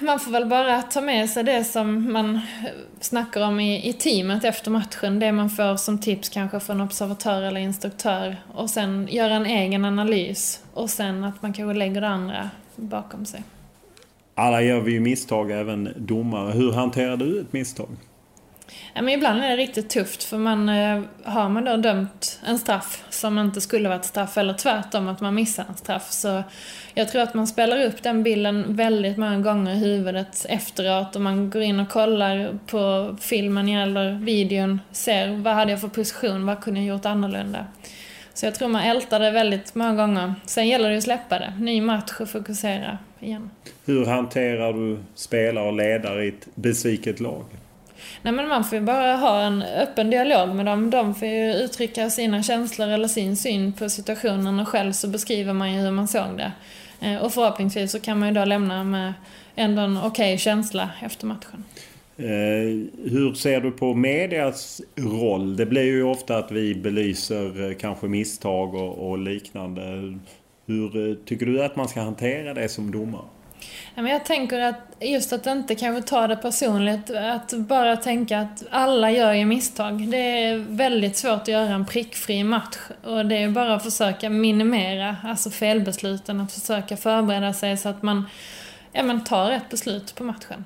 man 0.00 0.20
får 0.20 0.30
väl 0.30 0.46
bara 0.46 0.82
ta 0.82 1.00
med 1.00 1.30
sig 1.30 1.44
det 1.44 1.64
som 1.64 2.12
man 2.12 2.40
snackar 3.00 3.40
om 3.40 3.60
i, 3.60 3.88
i 3.88 3.92
teamet 3.92 4.44
efter 4.44 4.70
matchen. 4.70 5.18
Det 5.18 5.32
man 5.32 5.50
får 5.50 5.76
som 5.76 6.00
tips 6.00 6.28
kanske 6.28 6.60
från 6.60 6.80
observatör 6.80 7.42
eller 7.42 7.60
instruktör. 7.60 8.36
Och 8.54 8.70
sen 8.70 9.08
göra 9.10 9.34
en 9.34 9.46
egen 9.46 9.84
analys. 9.84 10.62
Och 10.74 10.90
sen 10.90 11.24
att 11.24 11.42
man 11.42 11.52
kanske 11.52 11.78
lägger 11.78 12.00
det 12.00 12.08
andra 12.08 12.50
bakom 12.76 13.26
sig. 13.26 13.42
Alla 14.34 14.62
gör 14.62 14.80
vi 14.80 14.92
ju 14.92 15.00
misstag, 15.00 15.50
även 15.50 15.88
domare. 15.96 16.52
Hur 16.52 16.72
hanterar 16.72 17.16
du 17.16 17.40
ett 17.40 17.52
misstag? 17.52 17.88
Ja, 18.94 19.02
men 19.02 19.14
ibland 19.14 19.44
är 19.44 19.48
det 19.48 19.56
riktigt 19.56 19.90
tufft 19.90 20.24
för 20.24 20.38
man 20.38 20.68
eh, 20.68 21.02
har 21.24 21.48
man 21.48 21.64
då 21.64 21.76
dömt 21.76 22.40
en 22.46 22.58
straff 22.58 23.04
som 23.10 23.38
inte 23.38 23.60
skulle 23.60 23.88
varit 23.88 24.04
straff 24.04 24.38
eller 24.38 24.54
tvärtom 24.54 25.08
att 25.08 25.20
man 25.20 25.34
missar 25.34 25.64
en 25.68 25.76
straff 25.76 26.10
så 26.10 26.42
jag 26.94 27.08
tror 27.08 27.22
att 27.22 27.34
man 27.34 27.46
spelar 27.46 27.84
upp 27.84 28.02
den 28.02 28.22
bilden 28.22 28.76
väldigt 28.76 29.16
många 29.16 29.38
gånger 29.38 29.72
i 29.72 29.78
huvudet 29.78 30.46
efteråt 30.48 31.16
och 31.16 31.22
man 31.22 31.50
går 31.50 31.62
in 31.62 31.80
och 31.80 31.88
kollar 31.88 32.58
på 32.66 33.16
filmen 33.20 33.68
eller 33.68 34.12
videon, 34.12 34.80
ser 34.92 35.28
vad 35.28 35.54
hade 35.54 35.70
jag 35.70 35.80
för 35.80 35.88
position, 35.88 36.46
vad 36.46 36.60
kunde 36.60 36.80
jag 36.80 36.88
gjort 36.88 37.06
annorlunda. 37.06 37.66
Så 38.34 38.46
jag 38.46 38.54
tror 38.54 38.68
man 38.68 38.82
ältar 38.82 39.20
det 39.20 39.30
väldigt 39.30 39.74
många 39.74 39.94
gånger. 39.94 40.34
Sen 40.46 40.68
gäller 40.68 40.90
det 40.90 40.96
att 40.96 41.02
släppa 41.02 41.38
det. 41.38 41.52
Ny 41.58 41.80
match 41.80 42.20
och 42.20 42.28
fokusera 42.28 42.98
igen. 43.20 43.50
Hur 43.84 44.06
hanterar 44.06 44.72
du 44.72 44.98
spelare 45.14 45.66
och 45.66 45.72
ledare 45.72 46.24
i 46.24 46.28
ett 46.28 46.48
besviket 46.54 47.20
lag? 47.20 47.44
Nej 48.22 48.32
men 48.32 48.48
man 48.48 48.64
får 48.64 48.78
ju 48.78 48.84
bara 48.84 49.16
ha 49.16 49.40
en 49.40 49.62
öppen 49.62 50.10
dialog 50.10 50.54
med 50.54 50.66
dem. 50.66 50.90
De 50.90 51.14
får 51.14 51.28
ju 51.28 51.52
uttrycka 51.52 52.10
sina 52.10 52.42
känslor 52.42 52.88
eller 52.88 53.08
sin 53.08 53.36
syn 53.36 53.72
på 53.72 53.88
situationen 53.88 54.60
och 54.60 54.68
själv 54.68 54.92
så 54.92 55.08
beskriver 55.08 55.52
man 55.52 55.74
ju 55.74 55.80
hur 55.80 55.90
man 55.90 56.08
såg 56.08 56.36
det. 56.36 56.52
Eh, 57.00 57.16
och 57.16 57.32
förhoppningsvis 57.32 57.92
så 57.92 58.00
kan 58.00 58.18
man 58.18 58.28
ju 58.28 58.34
då 58.34 58.44
lämna 58.44 58.84
med 58.84 59.14
ändå 59.56 59.82
en 59.82 59.96
okej 59.96 60.08
okay 60.08 60.38
känsla 60.38 60.90
efter 61.02 61.26
matchen. 61.26 61.64
Eh, 62.16 63.04
hur 63.10 63.34
ser 63.34 63.60
du 63.60 63.70
på 63.70 63.94
medias 63.94 64.82
roll? 64.96 65.56
Det 65.56 65.66
blir 65.66 65.82
ju 65.82 66.02
ofta 66.02 66.36
att 66.36 66.52
vi 66.52 66.74
belyser 66.74 67.70
eh, 67.70 67.76
kanske 67.76 68.06
misstag 68.06 68.74
och, 68.74 69.10
och 69.10 69.18
liknande. 69.18 69.82
Hur 70.66 71.14
tycker 71.24 71.46
du 71.46 71.64
att 71.64 71.76
man 71.76 71.88
ska 71.88 72.00
hantera 72.00 72.54
det 72.54 72.68
som 72.68 72.90
domare? 72.90 73.24
Jag 73.94 74.24
tänker 74.24 74.60
att 74.60 74.96
just 75.00 75.32
att 75.32 75.46
inte 75.46 75.74
kanske 75.74 76.08
ta 76.08 76.26
det 76.26 76.36
personligt, 76.36 77.10
att 77.10 77.52
bara 77.52 77.96
tänka 77.96 78.40
att 78.40 78.64
alla 78.70 79.10
gör 79.10 79.32
ju 79.32 79.44
misstag. 79.44 80.10
Det 80.10 80.16
är 80.16 80.58
väldigt 80.58 81.16
svårt 81.16 81.42
att 81.42 81.48
göra 81.48 81.74
en 81.74 81.86
prickfri 81.86 82.44
match 82.44 82.76
och 83.04 83.26
det 83.26 83.42
är 83.42 83.48
bara 83.48 83.74
att 83.74 83.82
försöka 83.82 84.30
minimera 84.30 85.16
alltså 85.24 85.50
felbesluten, 85.50 86.40
att 86.40 86.52
försöka 86.52 86.96
förbereda 86.96 87.52
sig 87.52 87.76
så 87.76 87.88
att 87.88 88.02
man, 88.02 88.24
ja, 88.92 89.02
man 89.02 89.24
tar 89.24 89.50
rätt 89.50 89.68
beslut 89.68 90.14
på 90.14 90.24
matchen. 90.24 90.64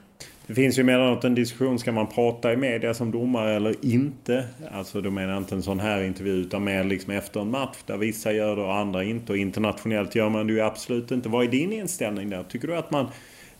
Det 0.53 0.57
finns 0.57 0.79
ju 0.79 0.81
emellanåt 0.81 1.25
en 1.25 1.35
diskussion, 1.35 1.79
ska 1.79 1.93
man 1.93 2.07
prata 2.07 2.53
i 2.53 2.57
media 2.57 2.95
som 2.95 3.11
domare 3.11 3.55
eller 3.55 3.75
inte? 3.85 4.45
Alltså 4.73 5.01
då 5.01 5.11
menar 5.11 5.33
jag 5.33 5.43
inte 5.43 5.55
en 5.55 5.63
sån 5.63 5.81
här 5.81 6.03
intervju 6.03 6.33
utan 6.33 6.65
mer 6.65 6.85
liksom 6.85 7.13
efter 7.13 7.41
en 7.41 7.51
match 7.51 7.77
där 7.87 7.97
vissa 7.97 8.33
gör 8.33 8.57
det 8.57 8.63
och 8.63 8.75
andra 8.75 9.05
inte. 9.05 9.33
Och 9.33 9.39
internationellt 9.39 10.15
gör 10.15 10.29
man 10.29 10.47
det 10.47 10.53
ju 10.53 10.61
absolut 10.61 11.11
inte. 11.11 11.29
Vad 11.29 11.45
är 11.45 11.49
din 11.49 11.73
inställning 11.73 12.31
där? 12.31 12.43
Tycker 12.43 12.69
du 12.69 12.77
att 12.77 12.91
man 12.91 13.07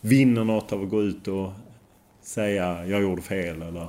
vinner 0.01 0.45
något 0.45 0.73
av 0.73 0.83
att 0.83 0.91
gå 0.91 1.03
ut 1.03 1.29
och 1.29 1.51
säga 2.23 2.87
jag 2.87 3.03
gjorde 3.03 3.23
fel 3.23 3.63
eller? 3.63 3.87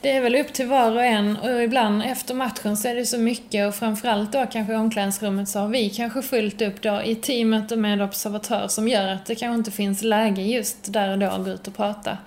Det 0.00 0.10
är 0.10 0.20
väl 0.20 0.36
upp 0.36 0.52
till 0.52 0.66
var 0.66 0.92
och 0.92 1.04
en 1.04 1.36
och 1.36 1.62
ibland 1.62 2.02
efter 2.02 2.34
matchen 2.34 2.76
så 2.76 2.88
är 2.88 2.94
det 2.94 3.06
så 3.06 3.18
mycket 3.18 3.68
och 3.68 3.74
framförallt 3.74 4.32
då 4.32 4.46
kanske 4.52 4.72
i 4.72 4.76
omklädningsrummet 4.76 5.48
så 5.48 5.58
har 5.58 5.68
vi 5.68 5.90
kanske 5.90 6.22
fullt 6.22 6.62
upp 6.62 6.82
då 6.82 7.02
i 7.02 7.14
teamet 7.14 7.72
och 7.72 7.78
med 7.78 8.02
observatör 8.02 8.68
som 8.68 8.88
gör 8.88 9.08
att 9.08 9.26
det 9.26 9.34
kanske 9.34 9.58
inte 9.58 9.70
finns 9.70 10.02
läge 10.02 10.42
just 10.42 10.92
där 10.92 11.12
och 11.12 11.18
då 11.18 11.26
att 11.26 11.44
gå 11.44 11.50
ut 11.50 11.68
och 11.68 11.76
prata. 11.76 12.18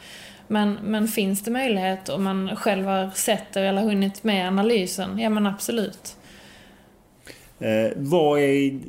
Men, 0.48 0.74
men 0.74 1.08
finns 1.08 1.44
det 1.44 1.52
möjlighet 1.52 2.10
och 2.10 2.22
man 2.22 2.56
själv 2.56 2.86
har 2.86 3.10
sett 3.10 3.54
det 3.54 3.62
eller 3.62 3.82
hunnit 3.82 4.24
med 4.24 4.48
analysen, 4.48 5.20
ja 5.20 5.30
men 5.30 5.46
absolut. 5.46 6.16
Eh, 7.60 7.92
vad 7.96 8.40
är 8.40 8.80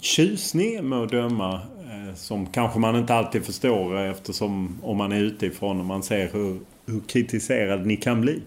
tjusningen 0.00 0.88
med 0.88 0.98
att 0.98 1.10
döma 1.10 1.54
eh, 1.54 2.14
som 2.14 2.46
kanske 2.46 2.78
man 2.78 2.96
inte 2.96 3.14
alltid 3.14 3.44
förstår 3.44 3.96
eh, 3.96 4.10
eftersom 4.10 4.78
om 4.82 4.96
man 4.96 5.12
är 5.12 5.20
utifrån 5.20 5.80
och 5.80 5.86
man 5.86 6.02
ser 6.02 6.28
hur 6.32 6.60
hur 6.88 7.00
kritiserad 7.00 7.86
ni 7.86 7.96
kan 7.96 8.20
bli? 8.20 8.42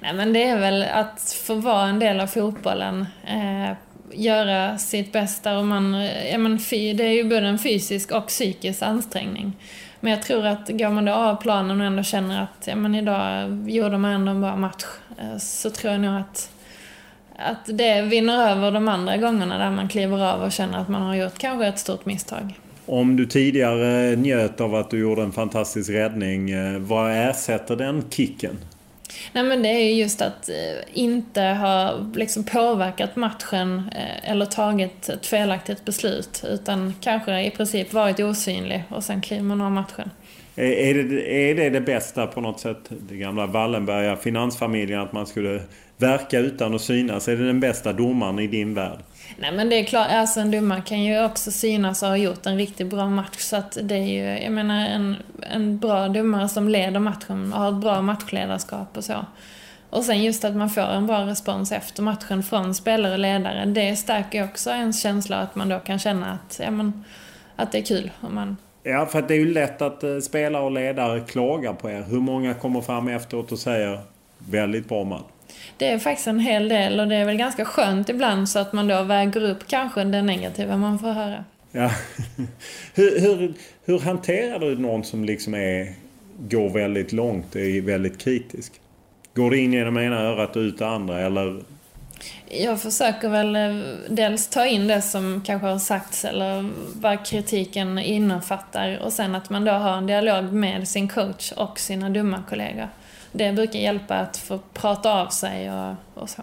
Nej 0.00 0.14
men 0.14 0.32
det 0.32 0.44
är 0.44 0.58
väl 0.58 0.82
att 0.82 1.40
få 1.46 1.54
vara 1.54 1.88
en 1.88 1.98
del 1.98 2.20
av 2.20 2.26
fotbollen. 2.26 3.06
Eh, 3.26 3.76
göra 4.12 4.78
sitt 4.78 5.12
bästa 5.12 5.58
och 5.58 5.64
man, 5.64 5.94
ja 6.32 6.38
men 6.38 6.58
fy, 6.58 6.92
det 6.92 7.04
är 7.04 7.12
ju 7.12 7.24
både 7.24 7.46
en 7.46 7.58
fysisk 7.58 8.10
och 8.10 8.26
psykisk 8.26 8.82
ansträngning. 8.82 9.56
Men 10.00 10.12
jag 10.12 10.22
tror 10.22 10.46
att 10.46 10.68
går 10.68 10.90
man 10.90 11.04
då 11.04 11.12
av 11.12 11.36
planen 11.36 11.80
och 11.80 11.86
ändå 11.86 12.02
känner 12.02 12.42
att 12.42 12.66
ja, 12.66 12.76
men 12.76 12.94
idag 12.94 13.48
gjorde 13.70 13.98
man 13.98 14.12
ändå 14.12 14.30
en 14.30 14.40
bra 14.40 14.56
match 14.56 14.84
eh, 15.18 15.38
så 15.38 15.70
tror 15.70 15.92
jag 15.92 16.00
nog 16.00 16.20
att, 16.20 16.50
att 17.36 17.78
det 17.78 18.02
vinner 18.02 18.50
över 18.50 18.70
de 18.70 18.88
andra 18.88 19.16
gångerna 19.16 19.58
där 19.58 19.70
man 19.70 19.88
kliver 19.88 20.24
av 20.24 20.42
och 20.42 20.52
känner 20.52 20.78
att 20.78 20.88
man 20.88 21.02
har 21.02 21.14
gjort 21.14 21.38
kanske 21.38 21.66
ett 21.66 21.78
stort 21.78 22.06
misstag. 22.06 22.54
Om 22.88 23.16
du 23.16 23.26
tidigare 23.26 24.16
njöt 24.16 24.60
av 24.60 24.74
att 24.74 24.90
du 24.90 24.98
gjorde 24.98 25.22
en 25.22 25.32
fantastisk 25.32 25.90
räddning, 25.90 26.50
eh, 26.50 26.78
vad 26.78 27.28
ersätter 27.30 27.76
den 27.76 28.04
kicken? 28.10 28.58
Nej 29.32 29.44
men 29.44 29.62
det 29.62 29.68
är 29.68 29.84
ju 29.84 29.92
just 29.92 30.22
att 30.22 30.48
eh, 30.48 30.54
inte 30.92 31.42
ha 31.42 32.00
liksom 32.14 32.44
påverkat 32.44 33.16
matchen 33.16 33.90
eh, 33.96 34.30
eller 34.30 34.46
tagit 34.46 35.08
ett 35.08 35.26
felaktigt 35.26 35.84
beslut 35.84 36.44
utan 36.48 36.94
kanske 37.00 37.42
i 37.42 37.50
princip 37.50 37.92
varit 37.92 38.20
osynlig 38.20 38.82
och 38.88 39.04
sen 39.04 39.20
kliver 39.20 39.42
man 39.42 39.60
av 39.60 39.72
matchen. 39.72 40.10
Är 40.56 40.94
det, 40.94 41.50
är 41.50 41.54
det 41.54 41.70
det 41.70 41.80
bästa 41.80 42.26
på 42.26 42.40
något 42.40 42.60
sätt? 42.60 42.78
Det 42.88 43.16
gamla 43.16 43.46
Wallenberga 43.46 44.16
finansfamiljen 44.16 45.00
att 45.00 45.12
man 45.12 45.26
skulle 45.26 45.62
verka 45.98 46.38
utan 46.38 46.74
att 46.74 46.82
synas. 46.82 47.28
Är 47.28 47.36
det 47.36 47.46
den 47.46 47.60
bästa 47.60 47.92
domaren 47.92 48.38
i 48.38 48.46
din 48.46 48.74
värld? 48.74 48.98
Nej 49.38 49.52
men 49.52 49.68
det 49.68 49.76
är 49.76 49.84
klart, 49.84 50.06
alltså 50.10 50.40
en 50.40 50.50
domare 50.50 50.82
kan 50.86 51.02
ju 51.02 51.24
också 51.24 51.50
synas 51.50 52.02
och 52.02 52.08
ha 52.08 52.16
gjort 52.16 52.46
en 52.46 52.56
riktigt 52.56 52.86
bra 52.86 53.10
match. 53.10 53.38
Så 53.38 53.56
att 53.56 53.78
det 53.82 53.94
är 53.94 54.06
ju, 54.06 54.42
jag 54.42 54.52
menar 54.52 54.86
en, 54.86 55.16
en 55.50 55.78
bra 55.78 56.08
domare 56.08 56.48
som 56.48 56.68
leder 56.68 57.00
matchen 57.00 57.52
och 57.52 57.58
har 57.58 57.68
ett 57.68 57.80
bra 57.80 58.02
matchledarskap 58.02 58.96
och 58.96 59.04
så. 59.04 59.24
Och 59.90 60.04
sen 60.04 60.22
just 60.22 60.44
att 60.44 60.56
man 60.56 60.70
får 60.70 60.82
en 60.82 61.06
bra 61.06 61.26
respons 61.26 61.72
efter 61.72 62.02
matchen 62.02 62.42
från 62.42 62.74
spelare 62.74 63.12
och 63.12 63.18
ledare. 63.18 63.64
Det 63.64 63.96
stärker 63.96 64.44
också 64.44 64.70
ens 64.70 65.02
känsla 65.02 65.36
att 65.36 65.54
man 65.54 65.68
då 65.68 65.78
kan 65.78 65.98
känna 65.98 66.32
att, 66.32 66.60
ja, 66.64 66.70
men, 66.70 67.04
att 67.56 67.72
det 67.72 67.78
är 67.78 67.82
kul. 67.82 68.10
Om 68.20 68.34
man... 68.34 68.56
Ja, 68.82 69.06
för 69.06 69.22
det 69.22 69.34
är 69.34 69.38
ju 69.38 69.52
lätt 69.52 69.82
att 69.82 70.02
eh, 70.04 70.18
spelare 70.18 70.62
och 70.62 70.70
ledare 70.70 71.20
klagar 71.20 71.72
på 71.72 71.90
er. 71.90 72.04
Hur 72.08 72.20
många 72.20 72.54
kommer 72.54 72.80
fram 72.80 73.08
efteråt 73.08 73.52
och 73.52 73.58
säger 73.58 74.00
väldigt 74.38 74.88
bra 74.88 75.04
match? 75.04 75.22
Det 75.76 75.88
är 75.88 75.98
faktiskt 75.98 76.28
en 76.28 76.40
hel 76.40 76.68
del 76.68 77.00
och 77.00 77.08
det 77.08 77.16
är 77.16 77.24
väl 77.24 77.36
ganska 77.36 77.64
skönt 77.64 78.08
ibland 78.08 78.48
så 78.48 78.58
att 78.58 78.72
man 78.72 78.88
då 78.88 79.02
väger 79.02 79.44
upp 79.44 79.66
kanske 79.66 80.04
det 80.04 80.22
negativa 80.22 80.76
man 80.76 80.98
får 80.98 81.12
höra. 81.12 81.44
Ja. 81.72 81.90
hur, 82.94 83.20
hur, 83.20 83.54
hur 83.84 83.98
hanterar 83.98 84.58
du 84.58 84.78
någon 84.78 85.04
som 85.04 85.24
liksom 85.24 85.54
är, 85.54 85.92
går 86.38 86.70
väldigt 86.70 87.12
långt 87.12 87.56
är 87.56 87.80
väldigt 87.80 88.18
kritisk? 88.18 88.72
Går 89.34 89.50
det 89.50 89.58
in 89.58 89.72
genom 89.72 89.98
ena 89.98 90.20
örat 90.20 90.56
och 90.56 90.60
ut 90.60 90.78
det 90.78 90.88
andra 90.88 91.20
eller? 91.20 91.62
Jag 92.50 92.80
försöker 92.80 93.28
väl 93.28 93.56
eh, 93.56 93.84
dels 94.08 94.48
ta 94.48 94.66
in 94.66 94.86
det 94.86 95.02
som 95.02 95.42
kanske 95.46 95.66
har 95.66 95.78
sagts 95.78 96.24
eller 96.24 96.70
vad 96.94 97.26
kritiken 97.26 97.98
innefattar 97.98 98.98
och 98.98 99.12
sen 99.12 99.34
att 99.34 99.50
man 99.50 99.64
då 99.64 99.72
har 99.72 99.96
en 99.96 100.06
dialog 100.06 100.52
med 100.52 100.88
sin 100.88 101.08
coach 101.08 101.52
och 101.52 101.78
sina 101.78 102.10
dumma 102.10 102.42
kollegor 102.48 102.88
det 103.32 103.52
brukar 103.52 103.78
hjälpa 103.78 104.14
att 104.14 104.36
få 104.36 104.58
prata 104.72 105.22
av 105.22 105.28
sig 105.28 105.70
och, 105.70 105.94
och 106.14 106.30
så. 106.30 106.42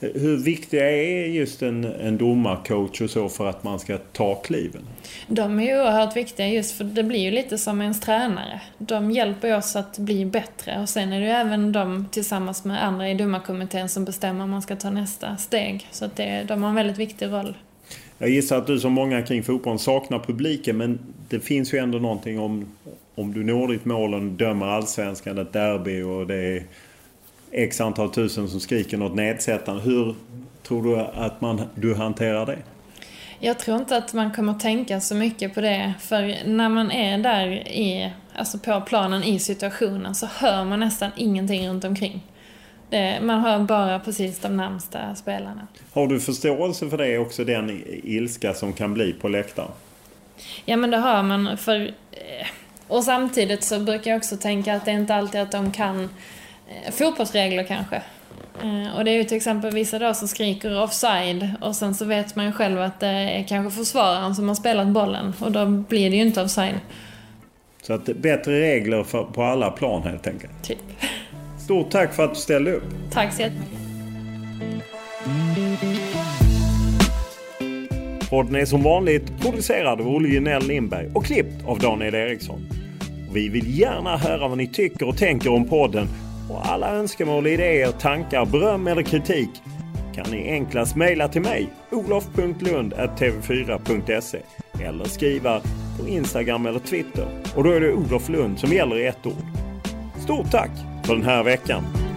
Hur 0.00 0.36
viktiga 0.36 0.90
är 0.90 1.26
just 1.26 1.62
en, 1.62 1.84
en 1.84 2.18
domarcoach 2.18 3.00
och 3.00 3.10
så 3.10 3.28
för 3.28 3.46
att 3.46 3.64
man 3.64 3.78
ska 3.78 3.98
ta 3.98 4.34
kliven? 4.34 4.82
De 5.26 5.58
är 5.60 5.64
ju 5.64 5.80
oerhört 5.80 6.16
viktiga 6.16 6.48
just 6.48 6.76
för 6.76 6.84
det 6.84 7.02
blir 7.02 7.20
ju 7.20 7.30
lite 7.30 7.58
som 7.58 7.82
ens 7.82 8.00
tränare. 8.00 8.60
De 8.78 9.10
hjälper 9.10 9.56
oss 9.56 9.76
att 9.76 9.98
bli 9.98 10.24
bättre 10.24 10.80
och 10.80 10.88
sen 10.88 11.12
är 11.12 11.20
det 11.20 11.26
ju 11.26 11.32
även 11.32 11.72
de 11.72 12.06
tillsammans 12.10 12.64
med 12.64 12.84
andra 12.84 13.10
i 13.10 13.14
domarkommittén 13.14 13.88
som 13.88 14.04
bestämmer 14.04 14.44
om 14.44 14.50
man 14.50 14.62
ska 14.62 14.76
ta 14.76 14.90
nästa 14.90 15.36
steg. 15.36 15.88
Så 15.90 16.04
att 16.04 16.16
det, 16.16 16.44
de 16.48 16.62
har 16.62 16.68
en 16.68 16.76
väldigt 16.76 16.98
viktig 16.98 17.26
roll. 17.26 17.54
Jag 18.18 18.30
gissar 18.30 18.58
att 18.58 18.66
du 18.66 18.80
som 18.80 18.92
många 18.92 19.22
kring 19.22 19.42
fotbollen 19.42 19.78
saknar 19.78 20.18
publiken 20.18 20.76
men 20.76 20.98
det 21.28 21.40
finns 21.40 21.74
ju 21.74 21.78
ändå 21.78 21.98
någonting 21.98 22.40
om 22.40 22.66
om 23.14 23.32
du 23.32 23.44
når 23.44 23.68
ditt 23.68 23.84
mål 23.84 24.14
och 24.14 24.22
dömer 24.22 24.66
allsvenskan, 24.66 25.38
ett 25.38 25.52
derby 25.52 26.02
och 26.02 26.26
det 26.26 26.36
är 26.36 26.64
x 27.52 27.80
antal 27.80 28.10
tusen 28.10 28.48
som 28.48 28.60
skriker 28.60 28.96
något 28.96 29.14
nedsättande. 29.14 29.82
Hur 29.82 30.14
tror 30.62 30.82
du 30.82 31.00
att 31.00 31.40
man, 31.40 31.62
du 31.74 31.94
hanterar 31.94 32.46
det? 32.46 32.58
Jag 33.42 33.58
tror 33.58 33.76
inte 33.76 33.96
att 33.96 34.14
man 34.14 34.32
kommer 34.32 34.54
tänka 34.54 35.00
så 35.00 35.14
mycket 35.14 35.54
på 35.54 35.60
det. 35.60 35.94
För 36.00 36.46
när 36.46 36.68
man 36.68 36.90
är 36.90 37.18
där 37.18 37.48
i, 37.68 38.12
alltså 38.34 38.58
på 38.58 38.80
planen 38.80 39.22
i 39.22 39.38
situationen 39.38 40.14
så 40.14 40.26
hör 40.26 40.64
man 40.64 40.80
nästan 40.80 41.10
ingenting 41.16 41.68
runt 41.68 41.84
omkring. 41.84 42.22
Det, 42.90 43.18
man 43.22 43.40
hör 43.40 43.58
bara 43.58 43.98
precis 43.98 44.38
de 44.38 44.56
närmsta 44.56 45.14
spelarna. 45.14 45.66
Har 45.92 46.06
du 46.06 46.20
förståelse 46.20 46.90
för 46.90 46.98
det 46.98 47.18
också, 47.18 47.44
den 47.44 47.82
ilska 47.86 48.54
som 48.54 48.72
kan 48.72 48.94
bli 48.94 49.12
på 49.12 49.28
läktaren? 49.28 49.70
Ja 50.64 50.76
men 50.76 50.90
det 50.90 50.96
har 50.96 51.22
man. 51.22 51.56
För 51.56 51.80
eh, 52.12 52.46
och 52.90 53.04
samtidigt 53.04 53.64
så 53.64 53.80
brukar 53.80 54.10
jag 54.10 54.18
också 54.18 54.36
tänka 54.36 54.74
att 54.74 54.84
det 54.84 54.90
är 54.90 54.94
inte 54.94 55.14
alltid 55.14 55.40
att 55.40 55.52
de 55.52 55.72
kan 55.72 56.08
eh, 56.68 56.92
fotbollsregler 56.92 57.64
kanske. 57.64 58.02
Eh, 58.62 58.96
och 58.96 59.04
det 59.04 59.10
är 59.10 59.14
ju 59.14 59.24
till 59.24 59.36
exempel 59.36 59.74
vissa 59.74 59.98
då 59.98 60.14
som 60.14 60.28
skriker 60.28 60.82
offside 60.82 61.50
och 61.60 61.76
sen 61.76 61.94
så 61.94 62.04
vet 62.04 62.36
man 62.36 62.46
ju 62.46 62.52
själv 62.52 62.80
att 62.80 63.00
det 63.00 63.06
är 63.06 63.42
kanske 63.42 63.78
försvararen 63.78 64.34
som 64.34 64.48
har 64.48 64.54
spelat 64.54 64.86
bollen 64.86 65.32
och 65.40 65.52
då 65.52 65.66
blir 65.66 66.10
det 66.10 66.16
ju 66.16 66.22
inte 66.22 66.42
offside. 66.42 66.80
Så 67.82 67.92
att 67.92 68.04
bättre 68.04 68.60
regler 68.60 69.04
för, 69.04 69.24
på 69.24 69.42
alla 69.42 69.70
plan 69.70 70.02
helt 70.02 70.26
enkelt? 70.26 70.52
Typ. 70.62 70.78
Stort 71.58 71.90
tack 71.90 72.14
för 72.14 72.24
att 72.24 72.34
du 72.34 72.40
ställde 72.40 72.72
upp. 72.72 72.84
Tack 73.12 73.32
så 73.32 73.42
jättemycket. 73.42 73.78
Podden 78.30 78.56
är 78.56 78.64
som 78.64 78.82
vanligt 78.82 79.40
producerad 79.40 80.00
av 80.00 80.08
Olle 80.08 80.28
Gunell 80.28 80.62
Lindberg 80.62 81.10
och 81.14 81.24
klippt 81.24 81.66
av 81.66 81.78
Daniel 81.78 82.14
Eriksson. 82.14 82.79
Vi 83.32 83.48
vill 83.48 83.78
gärna 83.78 84.16
höra 84.16 84.48
vad 84.48 84.58
ni 84.58 84.66
tycker 84.66 85.08
och 85.08 85.16
tänker 85.16 85.52
om 85.52 85.68
podden 85.68 86.08
och 86.50 86.66
alla 86.66 86.90
önskemål, 86.90 87.46
idéer, 87.46 87.92
tankar, 87.92 88.46
beröm 88.46 88.86
eller 88.86 89.02
kritik 89.02 89.50
kan 90.14 90.26
ni 90.30 90.50
enklast 90.50 90.96
mejla 90.96 91.28
till 91.28 91.42
mig 91.42 91.68
olof.lund.tv4.se 91.90 94.38
eller 94.84 95.04
skriva 95.04 95.60
på 96.00 96.08
Instagram 96.08 96.66
eller 96.66 96.78
Twitter 96.78 97.26
och 97.56 97.64
då 97.64 97.70
är 97.70 97.80
det 97.80 97.92
Olof 97.92 98.28
Lund 98.28 98.58
som 98.58 98.72
gäller 98.72 98.98
i 98.98 99.06
ett 99.06 99.26
ord. 99.26 99.46
Stort 100.18 100.50
tack 100.50 100.70
för 101.04 101.14
den 101.14 101.24
här 101.24 101.42
veckan! 101.42 102.09